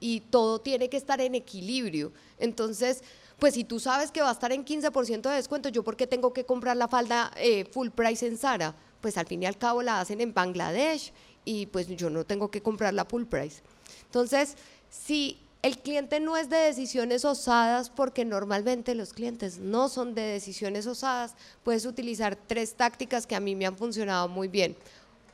[0.00, 2.12] y todo tiene que estar en equilibrio.
[2.38, 3.02] Entonces,
[3.38, 6.06] pues si tú sabes que va a estar en 15% de descuento, ¿yo por qué
[6.06, 8.74] tengo que comprar la falda eh, full price en Zara?
[9.00, 11.12] Pues al fin y al cabo la hacen en Bangladesh
[11.46, 13.62] y pues yo no tengo que comprar la full price.
[14.04, 14.56] Entonces,
[14.90, 20.22] si el cliente no es de decisiones osadas porque normalmente los clientes no son de
[20.22, 21.34] decisiones osadas.
[21.62, 24.74] Puedes utilizar tres tácticas que a mí me han funcionado muy bien.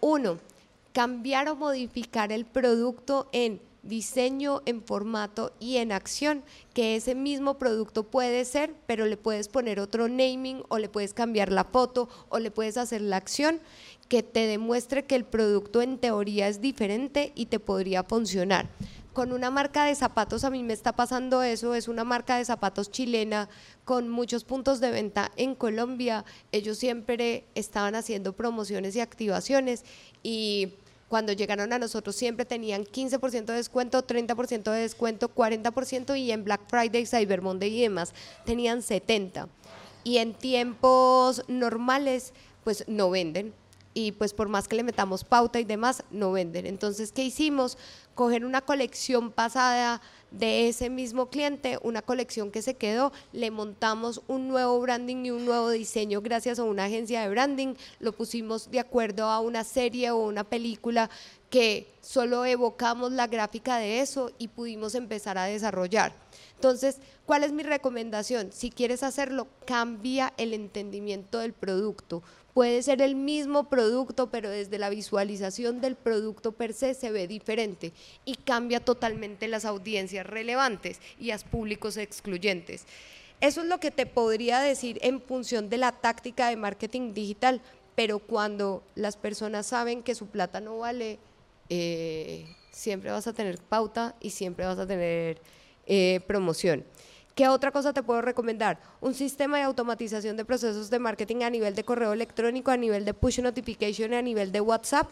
[0.01, 0.39] Uno,
[0.93, 6.43] cambiar o modificar el producto en diseño, en formato y en acción,
[6.75, 11.15] que ese mismo producto puede ser, pero le puedes poner otro naming o le puedes
[11.15, 13.61] cambiar la foto o le puedes hacer la acción
[14.09, 18.69] que te demuestre que el producto en teoría es diferente y te podría funcionar
[19.17, 22.45] con una marca de zapatos, a mí me está pasando eso, es una marca de
[22.45, 23.49] zapatos chilena
[23.87, 26.27] con muchos puntos de venta en Colombia.
[26.53, 29.87] Ellos siempre estaban haciendo promociones y activaciones
[30.23, 30.75] y
[31.09, 36.45] cuando llegaron a nosotros siempre tenían 15% de descuento, 30% de descuento, 40% y en
[36.45, 38.13] Black Friday, Cyber Monday y demás
[38.45, 39.49] tenían 70%.
[40.05, 43.55] Y en tiempos normales pues no venden
[43.97, 46.67] y pues por más que le metamos pauta y demás, no venden.
[46.67, 47.79] Entonces, ¿qué hicimos?
[48.15, 54.21] Coger una colección pasada de ese mismo cliente, una colección que se quedó, le montamos
[54.29, 58.71] un nuevo branding y un nuevo diseño gracias a una agencia de branding, lo pusimos
[58.71, 61.09] de acuerdo a una serie o una película
[61.49, 66.13] que solo evocamos la gráfica de eso y pudimos empezar a desarrollar.
[66.57, 68.53] Entonces, ¿cuál es mi recomendación?
[68.53, 72.23] Si quieres hacerlo, cambia el entendimiento del producto
[72.57, 77.29] puede ser el mismo producto, pero desde la visualización del producto per se se ve
[77.29, 77.93] diferente
[78.25, 82.87] y cambia totalmente las audiencias relevantes y las públicos excluyentes.
[83.43, 87.61] Eso es lo que te podría decir en función de la táctica de marketing digital,
[87.95, 91.19] pero cuando las personas saben que su plata no vale,
[91.69, 95.43] eh, siempre vas a tener pauta y siempre vas a tener
[95.85, 96.85] eh, promoción.
[97.37, 98.81] ¿Qué otra cosa te puedo recomendar?
[99.03, 103.05] Un sistema de automatización de procesos de marketing a nivel de correo electrónico, a nivel
[103.05, 105.07] de push notification a nivel de WhatsApp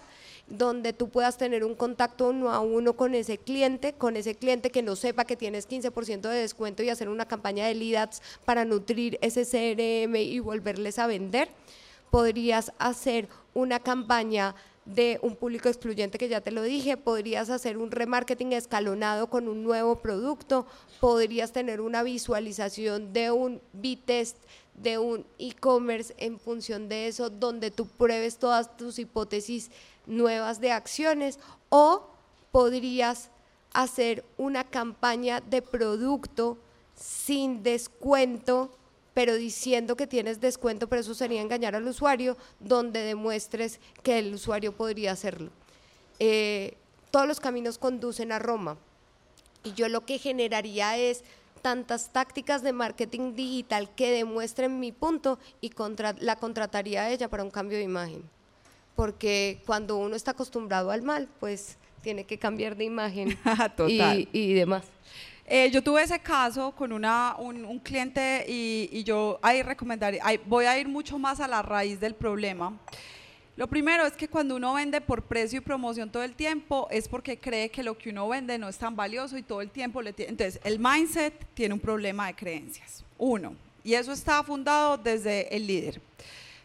[0.47, 4.70] donde tú puedas tener un contacto uno a uno con ese cliente, con ese cliente
[4.70, 8.22] que no sepa que tienes 15% de descuento y hacer una campaña de lead ads
[8.47, 11.51] para nutrir ese CRM y volverles a vender.
[12.11, 14.55] Podrías hacer una campaña
[14.85, 19.49] de un público excluyente que ya te lo dije, podrías hacer un remarketing escalonado con
[19.49, 20.66] un nuevo producto,
[21.01, 24.37] podrías tener una visualización de un B-test
[24.74, 29.70] de un e-commerce en función de eso, donde tú pruebes todas tus hipótesis
[30.07, 32.09] nuevas de acciones o
[32.51, 33.30] podrías
[33.72, 36.59] hacer una campaña de producto
[36.95, 38.70] sin descuento
[39.14, 44.34] pero diciendo que tienes descuento, pero eso sería engañar al usuario, donde demuestres que el
[44.34, 45.50] usuario podría hacerlo.
[46.18, 46.74] Eh,
[47.12, 48.76] todos los caminos conducen a Roma
[49.62, 51.22] y yo lo que generaría es
[51.62, 55.70] tantas tácticas de marketing digital que demuestren mi punto y
[56.20, 58.22] la contrataría a ella para un cambio de imagen.
[58.96, 63.38] Porque cuando uno está acostumbrado al mal, pues tiene que cambiar de imagen
[63.88, 64.84] y demás.
[65.47, 70.78] Eh, yo tuve ese caso con una, un, cliente y, yo ahí recomendaría, voy a
[70.78, 72.78] ir mucho más a la raíz del problema.
[73.57, 77.07] Lo primero es que cuando uno vende por precio y promoción todo el tiempo es
[77.09, 80.03] porque cree que lo que uno vende no es tan valioso y todo el tiempo
[80.03, 80.30] le tiene.
[80.30, 83.05] Entonces, el mindset tiene un problema de creencias.
[83.16, 86.01] Uno, y eso está fundado desde el líder.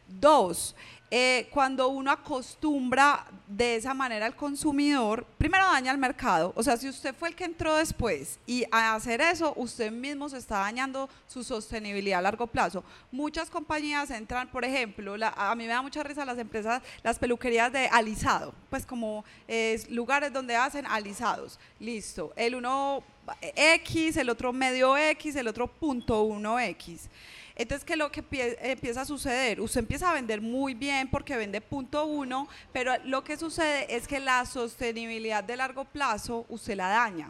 [0.08, 0.74] Dos,
[1.12, 6.54] eh, cuando uno acostumbra de esa manera al consumidor, primero daña al mercado.
[6.56, 10.30] O sea, si usted fue el que entró después y a hacer eso, usted mismo
[10.30, 12.84] se está dañando su sostenibilidad a largo plazo.
[13.12, 17.74] Muchas compañías entran, por ejemplo, a mí me da mucha risa las empresas, las peluquerías
[17.74, 19.26] de alisado, pues como
[19.90, 21.60] lugares donde hacen alisados.
[21.80, 22.34] Listo.
[22.36, 23.04] El uno
[23.42, 27.10] X, el otro medio X, el otro punto uno X.
[27.60, 28.24] Entonces, ¿qué es lo que
[28.62, 29.60] empieza a suceder?
[29.60, 34.08] Usted empieza a vender muy bien porque vende punto uno, pero lo que sucede es
[34.08, 37.30] que la sostenibilidad de largo plazo usted la daña.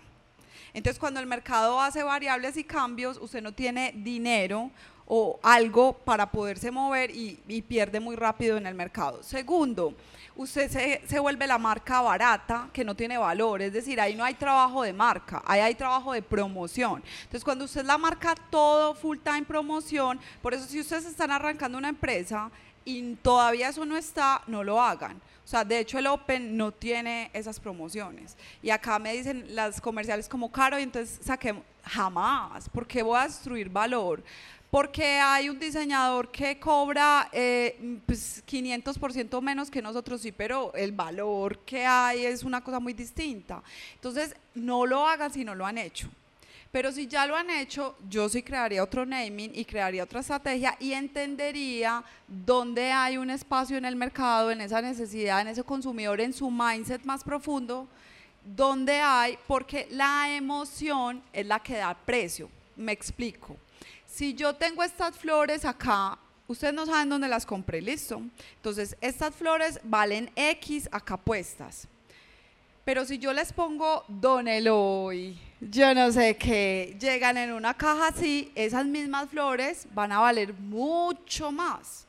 [0.72, 4.70] Entonces, cuando el mercado hace variables y cambios, usted no tiene dinero
[5.08, 9.24] o algo para poderse mover y, y pierde muy rápido en el mercado.
[9.24, 9.96] Segundo,
[10.40, 14.24] usted se, se, vuelve la marca barata que no tiene valor, es decir, ahí no
[14.24, 17.04] hay trabajo de marca, ahí hay trabajo de promoción.
[17.24, 21.78] Entonces, cuando usted la marca todo full time promoción, por eso si ustedes están arrancando
[21.78, 22.50] una empresa
[22.86, 25.18] y todavía eso no está, no lo hagan.
[25.44, 28.38] O sea, de hecho el Open no tiene esas promociones.
[28.62, 33.24] Y acá me dicen las comerciales como caro y entonces saquemos, jamás, porque voy a
[33.24, 34.24] destruir valor
[34.70, 40.92] porque hay un diseñador que cobra eh, pues 500% menos que nosotros, sí, pero el
[40.92, 43.64] valor que hay es una cosa muy distinta.
[43.96, 46.10] Entonces, no lo hagan si no lo han hecho.
[46.72, 50.78] Pero si ya lo han hecho, yo sí crearía otro naming y crearía otra estrategia
[50.80, 56.22] y entendería dónde hay un espacio en el mercado, en esa necesidad, en ese consumidor,
[56.22, 57.88] en su mindset más profundo,
[58.46, 62.52] dónde hay, porque la emoción es la que da precio.
[62.76, 63.58] Me explico
[64.10, 68.22] si yo tengo estas flores acá, ustedes no saben dónde las compré, listo.
[68.56, 71.88] Entonces, estas flores valen X acá puestas.
[72.84, 78.08] Pero si yo les pongo Don Eloy, yo no sé qué, llegan en una caja
[78.08, 82.08] así, esas mismas flores van a valer mucho más.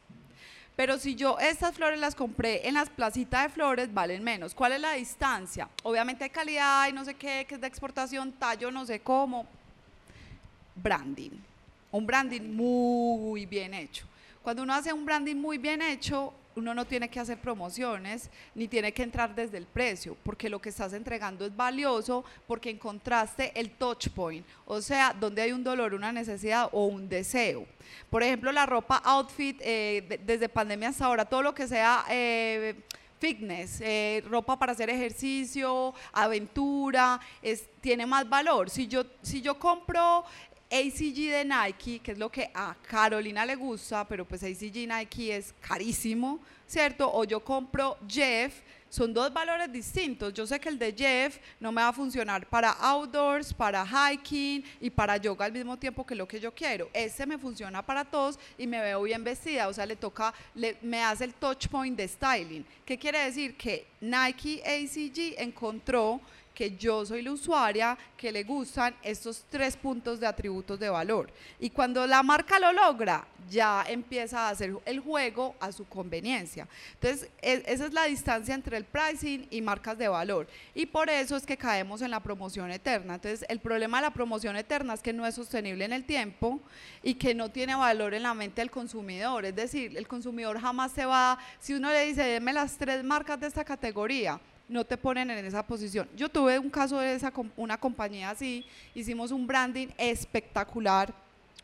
[0.77, 4.55] Pero si yo estas flores las compré en las placitas de flores, valen menos.
[4.55, 5.69] ¿Cuál es la distancia?
[5.83, 9.47] Obviamente calidad y no sé qué, que es de exportación, tallo, no sé cómo.
[10.75, 11.50] Branding
[11.91, 14.07] un branding muy bien hecho.
[14.43, 18.69] Cuando uno hace un branding muy bien hecho, uno no tiene que hacer promociones ni
[18.69, 23.53] tiene que entrar desde el precio, porque lo que estás entregando es valioso porque encontraste
[23.59, 27.67] el touch point, o sea, donde hay un dolor, una necesidad o un deseo.
[28.09, 32.05] Por ejemplo, la ropa outfit, eh, desde pandemia hasta ahora, todo lo que sea...
[32.09, 32.75] Eh,
[33.21, 37.21] fitness, eh, ropa para hacer ejercicio, aventura,
[37.83, 38.71] tiene más valor.
[38.71, 40.25] Si yo, si yo compro
[40.71, 45.37] ACG de Nike, que es lo que a Carolina le gusta, pero pues ACG Nike
[45.37, 47.11] es carísimo, ¿cierto?
[47.13, 50.33] O yo compro Jeff, son dos valores distintos.
[50.35, 54.65] Yo sé que el de Jeff no me va a funcionar para outdoors, para hiking
[54.81, 56.91] y para yoga al mismo tiempo que lo que yo quiero.
[56.93, 60.35] Ese me funciona para todos y me veo bien vestida, o sea, le toca,
[60.83, 62.67] me hace el touch point de styling.
[62.85, 63.57] ¿Qué quiere decir?
[63.57, 66.21] Que Nike ACG encontró
[66.55, 71.31] que yo soy la usuaria que le gustan estos tres puntos de atributos de valor.
[71.59, 76.69] Y cuando la marca lo logra, ya empieza a hacer el juego a su conveniencia.
[76.95, 80.47] Entonces, e, esa es la distancia entre el pricing y marcas de valor.
[80.75, 83.15] Y por eso es que caemos en la promoción eterna.
[83.15, 86.61] Entonces, el problema de la promoción eterna es que no es sostenible en el tiempo
[87.03, 89.45] y que no tiene valor en la mente del consumidor.
[89.45, 93.41] Es decir, el consumidor jamás se va, si uno le dice, deme las tres marcas
[93.41, 94.41] de esta categoría,
[94.71, 96.09] no te ponen en esa posición.
[96.17, 98.65] Yo tuve un caso de esa, una compañía así,
[98.95, 101.13] hicimos un branding espectacular,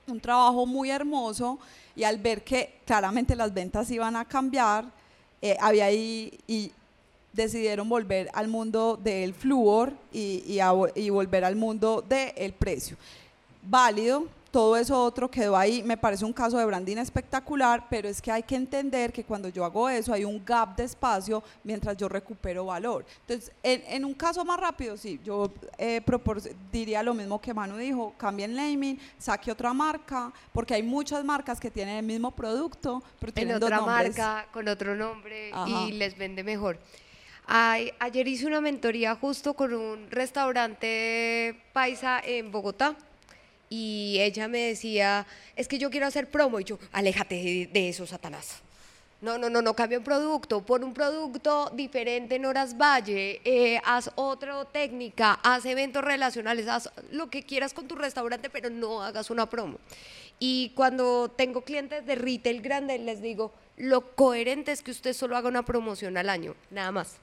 [0.08, 1.58] un trabajo muy hermoso
[1.94, 4.86] y al ver que claramente las ventas iban a cambiar,
[5.40, 6.72] eh, había ahí y
[7.32, 10.58] decidieron volver al mundo del flúor y,
[10.94, 12.96] y, volver al mundo del precio.
[13.62, 15.82] Válido, todo eso otro quedó ahí.
[15.82, 19.48] Me parece un caso de branding espectacular, pero es que hay que entender que cuando
[19.48, 23.04] yo hago eso hay un gap de espacio mientras yo recupero valor.
[23.20, 26.00] Entonces, en, un caso más rápido, sí, yo eh,
[26.72, 31.60] diría lo mismo que Manu dijo, cambien naming, saque otra marca, porque hay muchas marcas
[31.60, 36.16] que tienen el mismo producto, pero tienen en otra marca, con otro nombre y les
[36.16, 36.78] vende mejor.
[37.46, 42.96] ayer hice una mentoría justo con un restaurante paisa en Bogotá
[43.68, 48.06] y ella me decía, es que yo quiero hacer promo, y yo, aléjate de, eso,
[48.06, 48.60] Satanás.
[49.20, 53.80] No, no, no, no, cambia un producto, pon un producto diferente en Horas Valle, eh,
[53.84, 59.02] haz otra técnica, haz eventos relacionales, haz lo que quieras con tu restaurante, pero no
[59.02, 59.78] hagas una promo.
[60.38, 65.36] Y cuando tengo clientes de retail grande, les digo, lo coherente es que usted solo
[65.36, 67.16] haga una promoción al año, nada más.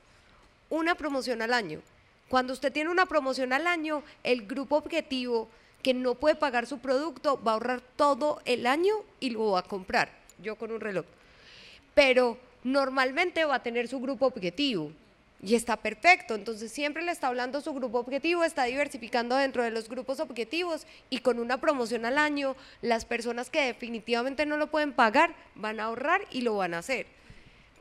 [0.69, 1.79] Una promoción al año.
[2.27, 5.47] Cuando usted tiene una promoción al año, el grupo objetivo
[5.83, 9.59] que no puede pagar su producto va a ahorrar todo el año y lo va
[9.59, 10.09] a comprar.
[10.41, 11.05] Yo con un reloj.
[11.93, 14.91] pero normalmente va a tener su grupo objetivo.
[15.45, 19.71] Y está perfecto, entonces siempre le está hablando su grupo objetivo, está diversificando dentro de
[19.71, 24.67] los grupos objetivos y con una promoción al año, las personas que definitivamente no lo
[24.67, 27.07] pueden pagar van a ahorrar y lo van a hacer.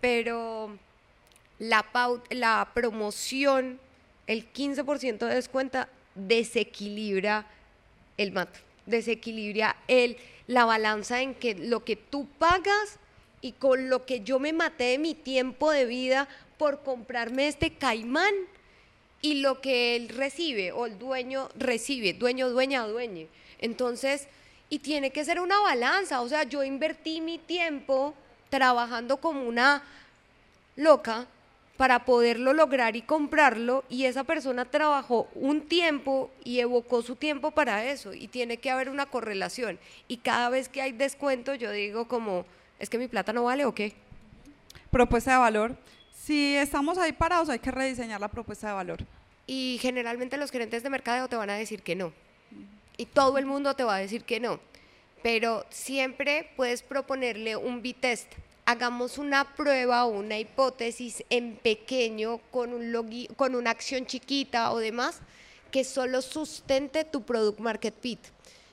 [0.01, 0.77] Pero
[1.61, 1.87] la,
[2.31, 3.79] la promoción,
[4.27, 5.87] el 15% de descuento
[6.17, 7.47] desequilibra
[8.17, 8.49] el mat,
[8.87, 12.99] desequilibra el, la balanza en que lo que tú pagas
[13.41, 17.75] y con lo que yo me maté de mi tiempo de vida por comprarme este
[17.75, 18.35] caimán
[19.21, 23.29] y lo que él recibe o el dueño recibe, dueño, dueña, dueñe.
[23.59, 24.29] Entonces,
[24.69, 28.15] y tiene que ser una balanza, o sea, yo invertí mi tiempo
[28.49, 29.83] trabajando como una
[30.77, 31.27] loca
[31.83, 37.51] para poderlo lograr y comprarlo y esa persona trabajó un tiempo y evocó su tiempo
[37.51, 41.73] para eso y tiene que haber una correlación y cada vez que hay descuento yo
[41.73, 42.47] digo como,
[42.79, 43.95] ¿es que mi plata no vale o qué?
[44.93, 45.77] Propuesta de valor.
[46.15, 48.99] Si estamos ahí parados hay que rediseñar la propuesta de valor.
[49.49, 52.13] Y generalmente los gerentes de mercadeo te van a decir que no.
[52.97, 54.61] Y todo el mundo te va a decir que no.
[55.21, 58.33] Pero siempre puedes proponerle un B-test
[58.65, 64.79] hagamos una prueba o una hipótesis en pequeño con, un con una acción chiquita o
[64.79, 65.21] demás
[65.71, 68.21] que solo sustente tu product market fit.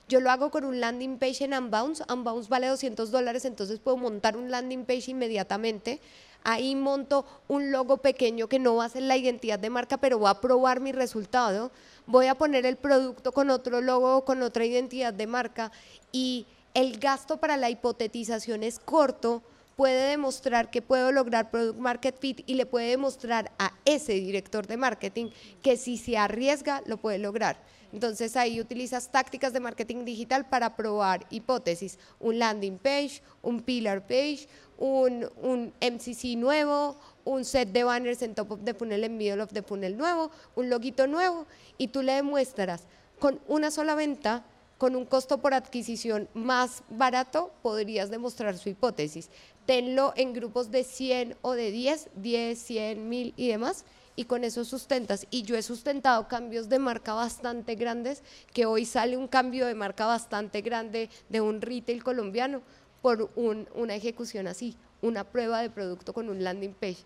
[0.08, 2.04] Yo lo hago con un landing page en Unbounce.
[2.12, 6.00] Unbounce vale 200 dólares, entonces puedo montar un landing page inmediatamente.
[6.42, 10.20] Ahí monto un logo pequeño que no va a ser la identidad de marca, pero
[10.20, 11.70] va a probar mi resultado.
[12.06, 15.70] Voy a poner el producto con otro logo, con otra identidad de marca
[16.12, 19.42] y el gasto para la hipotetización es corto
[19.80, 24.66] puede demostrar que puedo lograr product market fit y le puede demostrar a ese director
[24.66, 25.30] de marketing
[25.62, 27.56] que si se arriesga lo puede lograr.
[27.90, 34.06] Entonces ahí utilizas tácticas de marketing digital para probar hipótesis, un landing page, un pillar
[34.06, 39.16] page, un, un MCC nuevo, un set de banners en top of the funnel, en
[39.16, 41.46] middle of the funnel nuevo, un loguito nuevo
[41.78, 42.82] y tú le demuestras
[43.18, 44.44] con una sola venta
[44.80, 49.28] con un costo por adquisición más barato, podrías demostrar su hipótesis
[49.70, 53.84] tenlo en grupos de 100 o de 10, 10, 100, 1000 y demás,
[54.16, 55.28] y con eso sustentas.
[55.30, 59.76] Y yo he sustentado cambios de marca bastante grandes, que hoy sale un cambio de
[59.76, 62.62] marca bastante grande de un retail colombiano
[63.00, 67.04] por una ejecución así, una prueba de producto con un landing page.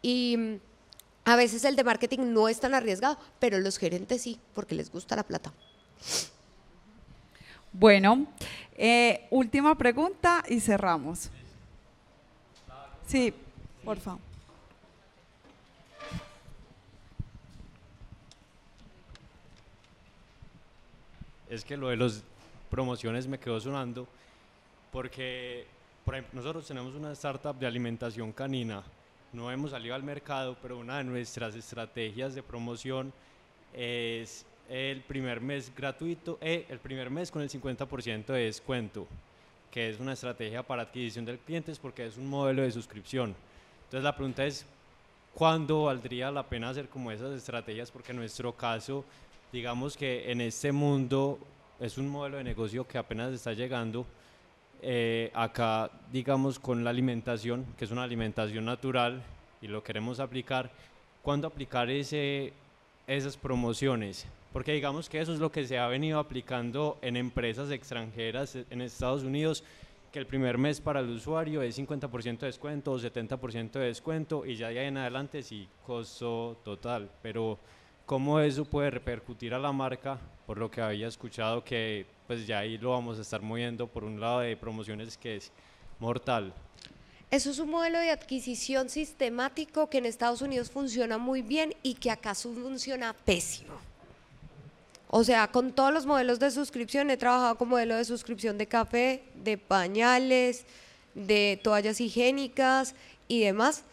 [0.00, 0.60] Y mm,
[1.26, 4.90] a veces el de marketing no es tan arriesgado, pero los gerentes sí, porque les
[4.90, 5.52] gusta la plata.
[7.70, 8.26] Bueno,
[8.78, 11.30] eh, última pregunta y cerramos.
[13.08, 13.32] Sí,
[13.84, 14.20] por favor.
[21.48, 22.22] Es que lo de las
[22.70, 24.06] promociones me quedó sonando
[24.92, 25.66] porque
[26.04, 28.82] por ejemplo, nosotros tenemos una startup de alimentación canina.
[29.32, 33.12] No hemos salido al mercado, pero una de nuestras estrategias de promoción
[33.74, 39.06] es el primer mes gratuito, eh, el primer mes con el 50% de descuento
[39.70, 43.34] que es una estrategia para adquisición de clientes porque es un modelo de suscripción.
[43.84, 44.66] Entonces la pregunta es,
[45.34, 47.90] ¿cuándo valdría la pena hacer como esas estrategias?
[47.90, 49.04] Porque en nuestro caso,
[49.52, 51.38] digamos que en este mundo
[51.80, 54.06] es un modelo de negocio que apenas está llegando.
[54.80, 59.22] Eh, acá, digamos, con la alimentación, que es una alimentación natural
[59.60, 60.70] y lo queremos aplicar,
[61.22, 62.52] ¿cuándo aplicar ese,
[63.06, 64.26] esas promociones?
[64.58, 68.80] Porque digamos que eso es lo que se ha venido aplicando en empresas extranjeras en
[68.80, 69.62] Estados Unidos,
[70.10, 74.44] que el primer mes para el usuario es 50% de descuento o 70% de descuento
[74.44, 77.56] y ya de ahí en adelante sí, costo total, pero
[78.04, 82.58] cómo eso puede repercutir a la marca, por lo que había escuchado que pues ya
[82.58, 85.52] ahí lo vamos a estar moviendo por un lado de promociones que es
[86.00, 86.52] mortal.
[87.30, 91.94] Eso es un modelo de adquisición sistemático que en Estados Unidos funciona muy bien y
[91.94, 93.87] que acá funciona pésimo.
[95.10, 98.66] O sea, con todos los modelos de suscripción, he trabajado con modelo de suscripción de
[98.66, 100.66] café, de pañales,
[101.14, 102.94] de toallas higiénicas
[103.26, 103.84] y demás.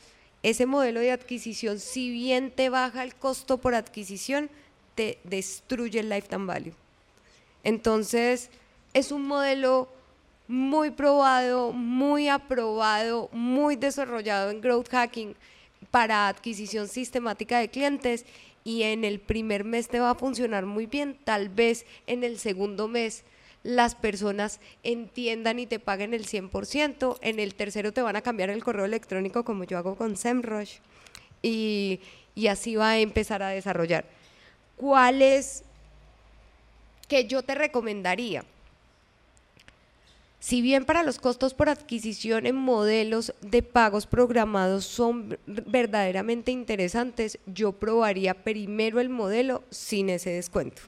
[0.43, 4.49] Ese modelo de adquisición, si bien te baja el costo por adquisición,
[4.93, 6.74] te destruye el lifetime value.
[7.63, 8.49] Entonces,
[8.93, 9.89] es un modelo
[10.47, 15.36] muy probado, muy aprobado, muy desarrollado en growth hacking
[15.91, 18.26] para adquisición sistemática de clientes
[18.66, 22.39] y en el primer mes te va a funcionar muy bien, tal vez en el
[22.39, 23.24] segundo mes
[23.63, 28.49] las personas entiendan y te paguen el 100%, en el tercero te van a cambiar
[28.49, 30.80] el correo electrónico como yo hago con SEMrush
[31.41, 31.99] y,
[32.34, 34.05] y así va a empezar a desarrollar.
[34.78, 35.63] ¿Cuál es
[37.07, 38.43] que yo te recomendaría?
[40.46, 47.39] Si bien para los costos por adquisición en modelos de pagos programados son verdaderamente interesantes,
[47.48, 50.84] yo probaría primero el modelo sin ese descuento.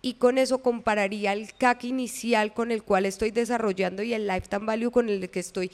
[0.00, 4.64] Y con eso compararía el CAC inicial con el cual estoy desarrollando y el lifetime
[4.64, 5.70] value con el que estoy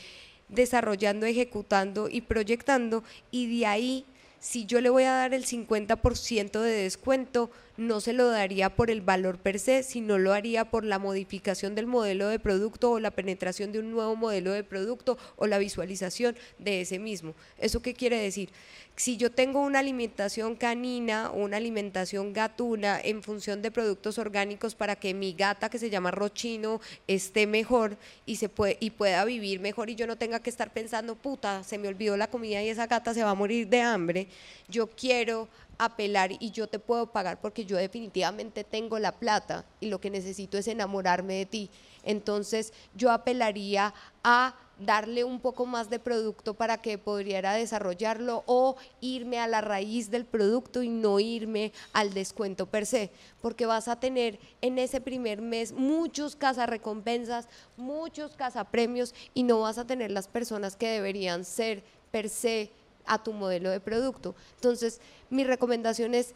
[0.48, 3.04] desarrollando, ejecutando y proyectando.
[3.30, 4.04] Y de ahí
[4.42, 8.90] si yo le voy a dar el 50% de descuento, no se lo daría por
[8.90, 13.00] el valor per se, sino lo haría por la modificación del modelo de producto o
[13.00, 17.34] la penetración de un nuevo modelo de producto o la visualización de ese mismo.
[17.58, 18.50] ¿Eso qué quiere decir?
[18.94, 24.74] Si yo tengo una alimentación canina o una alimentación gatuna en función de productos orgánicos
[24.74, 27.96] para que mi gata que se llama rochino esté mejor
[28.26, 31.64] y se puede y pueda vivir mejor y yo no tenga que estar pensando, puta,
[31.64, 34.28] se me olvidó la comida y esa gata se va a morir de hambre,
[34.68, 35.48] yo quiero
[35.78, 40.10] apelar y yo te puedo pagar porque yo definitivamente tengo la plata y lo que
[40.10, 41.70] necesito es enamorarme de ti.
[42.04, 43.94] Entonces yo apelaría
[44.24, 49.60] a darle un poco más de producto para que pudiera desarrollarlo o irme a la
[49.60, 53.10] raíz del producto y no irme al descuento per se,
[53.40, 58.36] porque vas a tener en ese primer mes muchos recompensas muchos
[58.70, 62.70] premios y no vas a tener las personas que deberían ser per se
[63.06, 64.34] a tu modelo de producto.
[64.56, 65.00] Entonces,
[65.30, 66.34] mi recomendación es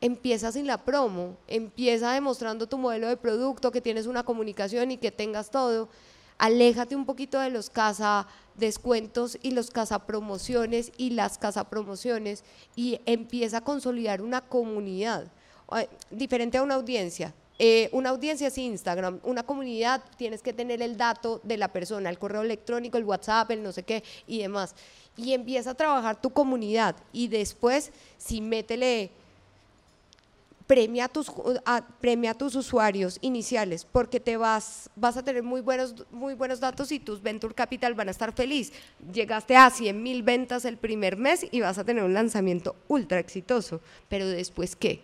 [0.00, 4.96] empieza sin la promo, empieza demostrando tu modelo de producto, que tienes una comunicación y
[4.96, 5.88] que tengas todo
[6.40, 12.44] aléjate un poquito de los casa descuentos y los casa promociones y las casa promociones
[12.74, 15.30] y empieza a consolidar una comunidad
[16.10, 17.34] diferente a una audiencia.
[17.58, 22.08] Eh, una audiencia es Instagram, una comunidad tienes que tener el dato de la persona,
[22.08, 24.74] el correo electrónico, el WhatsApp, el no sé qué y demás.
[25.20, 29.10] Y empieza a trabajar tu comunidad y después si métele
[30.66, 31.30] premia a tus,
[32.00, 36.92] premia tus usuarios iniciales porque te vas, vas a tener muy buenos, muy buenos datos
[36.92, 38.72] y tus Venture Capital van a estar feliz.
[39.12, 43.18] Llegaste a 100 mil ventas el primer mes y vas a tener un lanzamiento ultra
[43.18, 45.02] exitoso, pero después ¿qué?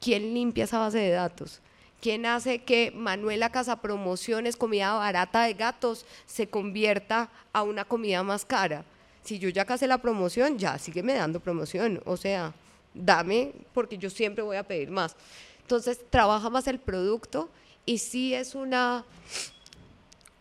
[0.00, 1.60] ¿Quién limpia esa base de datos?
[2.02, 8.22] ¿Quién hace que Manuela Casa Promociones, comida barata de gatos, se convierta a una comida
[8.22, 8.84] más cara?
[9.28, 12.00] Si yo ya casé la promoción, ya sígueme dando promoción.
[12.06, 12.54] O sea,
[12.94, 15.16] dame porque yo siempre voy a pedir más.
[15.60, 17.50] Entonces, trabaja más el producto
[17.84, 19.04] y sí es una,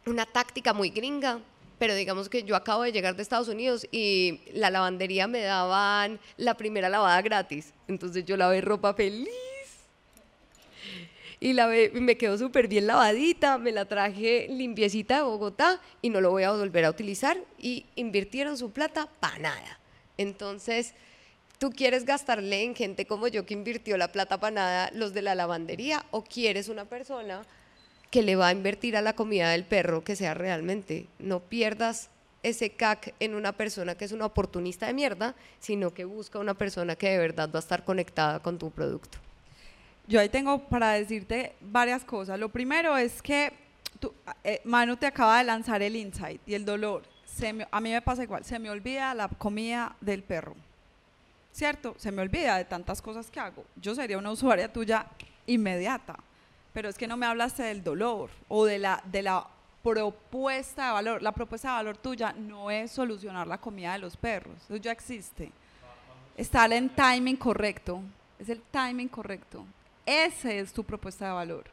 [0.05, 1.41] una táctica muy gringa,
[1.77, 6.17] pero digamos que yo acabo de llegar de Estados Unidos y la lavandería me daban
[6.38, 7.73] la primera lavada gratis.
[7.89, 9.56] Entonces yo lavé ropa feliz.
[11.39, 16.19] Y la me quedó súper bien lavadita, me la traje limpiecita de Bogotá y no
[16.19, 19.79] lo voy a volver a utilizar y invirtieron su plata para nada.
[20.17, 20.95] Entonces,
[21.59, 25.23] ¿Tú quieres gastarle en gente como yo que invirtió la plata para nada, los de
[25.23, 27.41] la lavandería, o quieres una persona
[28.11, 31.07] que le va a invertir a la comida del perro que sea realmente?
[31.17, 32.11] No pierdas
[32.43, 36.53] ese CAC en una persona que es una oportunista de mierda, sino que busca una
[36.53, 39.17] persona que de verdad va a estar conectada con tu producto.
[40.07, 42.39] Yo ahí tengo para decirte varias cosas.
[42.39, 43.53] Lo primero es que
[44.43, 47.03] eh, Manu te acaba de lanzar el insight y el dolor.
[47.71, 50.55] a mí me pasa igual, se me olvida la comida del perro
[51.57, 51.95] ¿cierto?
[51.97, 53.65] Se me olvida de tantas cosas que hago.
[53.81, 55.07] Yo sería una usuaria tuya
[55.47, 56.15] inmediata,
[56.71, 59.47] pero es que no me hablaste del dolor o de la, de la
[59.81, 61.23] propuesta de valor.
[61.23, 64.91] La propuesta de valor tuya no es solucionar la comida de los perros, eso ya
[64.91, 65.51] existe.
[66.35, 68.01] Está en timing correcto,
[68.37, 69.65] es el timing correcto.
[70.07, 71.65] Ese es tu propuesta de valor.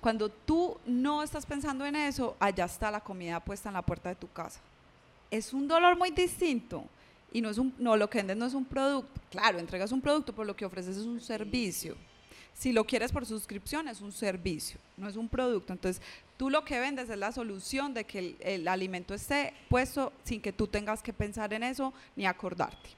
[0.00, 4.08] Cuando tú no estás pensando en eso, allá está la comida puesta en la puerta
[4.08, 4.60] de tu casa.
[5.32, 6.84] Es un dolor muy distinto
[7.32, 9.20] y no es un, no, lo que vendes no es un producto.
[9.30, 11.96] Claro, entregas un producto, pero lo que ofreces es un servicio.
[12.54, 15.72] Si lo quieres por suscripción, es un servicio, no es un producto.
[15.72, 16.00] Entonces,
[16.36, 20.52] tú lo que vendes es la solución de que el alimento esté puesto sin que
[20.52, 22.90] tú tengas que pensar en eso ni acordarte.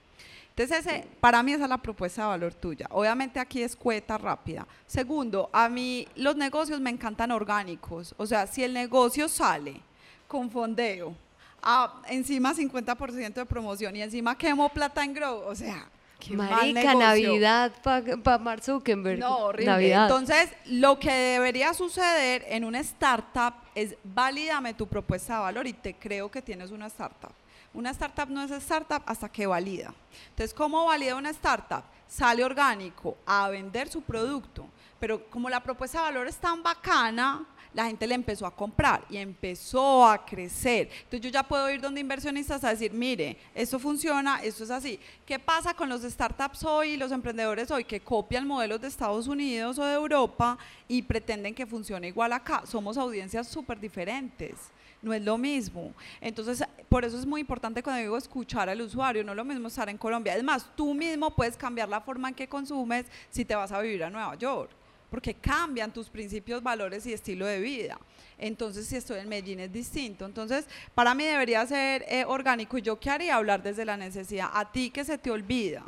[0.58, 2.88] Entonces, ese, para mí esa es la propuesta de valor tuya.
[2.90, 4.66] Obviamente aquí es cueta rápida.
[4.88, 8.12] Segundo, a mí los negocios me encantan orgánicos.
[8.16, 9.80] O sea, si el negocio sale
[10.26, 11.14] con fondeo,
[11.62, 15.88] ah, encima 50% de promoción y encima quemo plata en Grow, o sea,
[16.18, 19.20] qué Marica, Navidad para pa Mark Zuckerberg.
[19.20, 19.92] No, horrible.
[19.92, 25.72] Entonces, lo que debería suceder en una startup es valídame tu propuesta de valor y
[25.72, 27.30] te creo que tienes una startup.
[27.74, 29.94] Una startup no es startup hasta que valida.
[30.30, 31.84] Entonces, ¿cómo valida una startup?
[32.06, 34.66] Sale orgánico a vender su producto
[34.98, 39.04] pero como la propuesta de valor es tan bacana, la gente le empezó a comprar
[39.08, 40.88] y empezó a crecer.
[41.04, 44.98] Entonces yo ya puedo ir donde inversionistas a decir, mire, esto funciona, esto es así.
[45.24, 49.78] ¿Qué pasa con los startups hoy los emprendedores hoy que copian modelos de Estados Unidos
[49.78, 50.58] o de Europa
[50.88, 52.62] y pretenden que funcione igual acá?
[52.66, 54.56] Somos audiencias súper diferentes
[55.02, 55.92] no es lo mismo.
[56.20, 59.68] Entonces, por eso es muy importante cuando digo escuchar al usuario, no es lo mismo
[59.68, 60.36] estar en Colombia.
[60.36, 63.80] Es más, tú mismo puedes cambiar la forma en que consumes si te vas a
[63.80, 64.70] vivir a Nueva York
[65.10, 67.98] porque cambian tus principios, valores y estilo de vida.
[68.36, 70.24] Entonces, si estoy en Medellín es distinto.
[70.26, 72.78] Entonces, para mí debería ser eh, orgánico.
[72.78, 73.36] ¿Y yo qué haría?
[73.36, 74.50] Hablar desde la necesidad.
[74.52, 75.82] A ti que se te olvida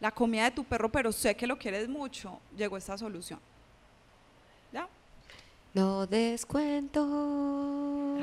[0.00, 3.38] la comida de tu perro, pero sé que lo quieres mucho, llegó esta solución.
[5.74, 7.00] No descuento.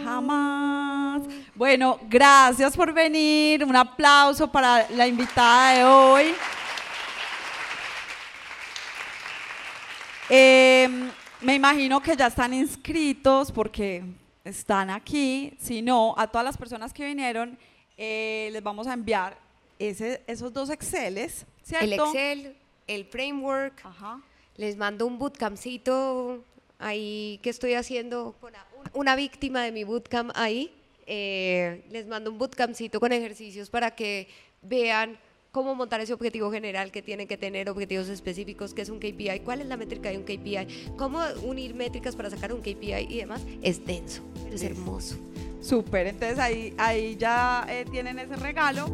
[0.03, 1.23] Jamás.
[1.55, 3.63] Bueno, gracias por venir.
[3.63, 6.35] Un aplauso para la invitada de hoy.
[10.29, 11.09] Em,
[11.41, 14.03] me imagino que ya están inscritos porque
[14.43, 15.57] están aquí.
[15.59, 17.57] Si no, a todas las personas que vinieron,
[17.97, 19.35] eh, les vamos a enviar
[19.79, 21.85] ese, esos dos Exceles, ¿cierto?
[21.85, 22.55] El Excel,
[22.85, 23.83] el framework.
[23.83, 24.21] Ajá.
[24.55, 26.43] Les mando un bootcampcito
[26.79, 28.53] ahí que estoy haciendo con
[28.93, 30.71] una víctima de mi bootcamp ahí.
[31.05, 34.27] Eh, les mando un bootcampcito con ejercicios para que
[34.61, 35.17] vean
[35.51, 39.41] cómo montar ese objetivo general que tiene que tener objetivos específicos, qué es un KPI,
[39.43, 43.17] cuál es la métrica de un KPI, cómo unir métricas para sacar un KPI y
[43.17, 45.17] demás, es denso, es hermoso.
[45.61, 48.85] Súper, entonces ahí, ahí ya eh, tienen ese regalo.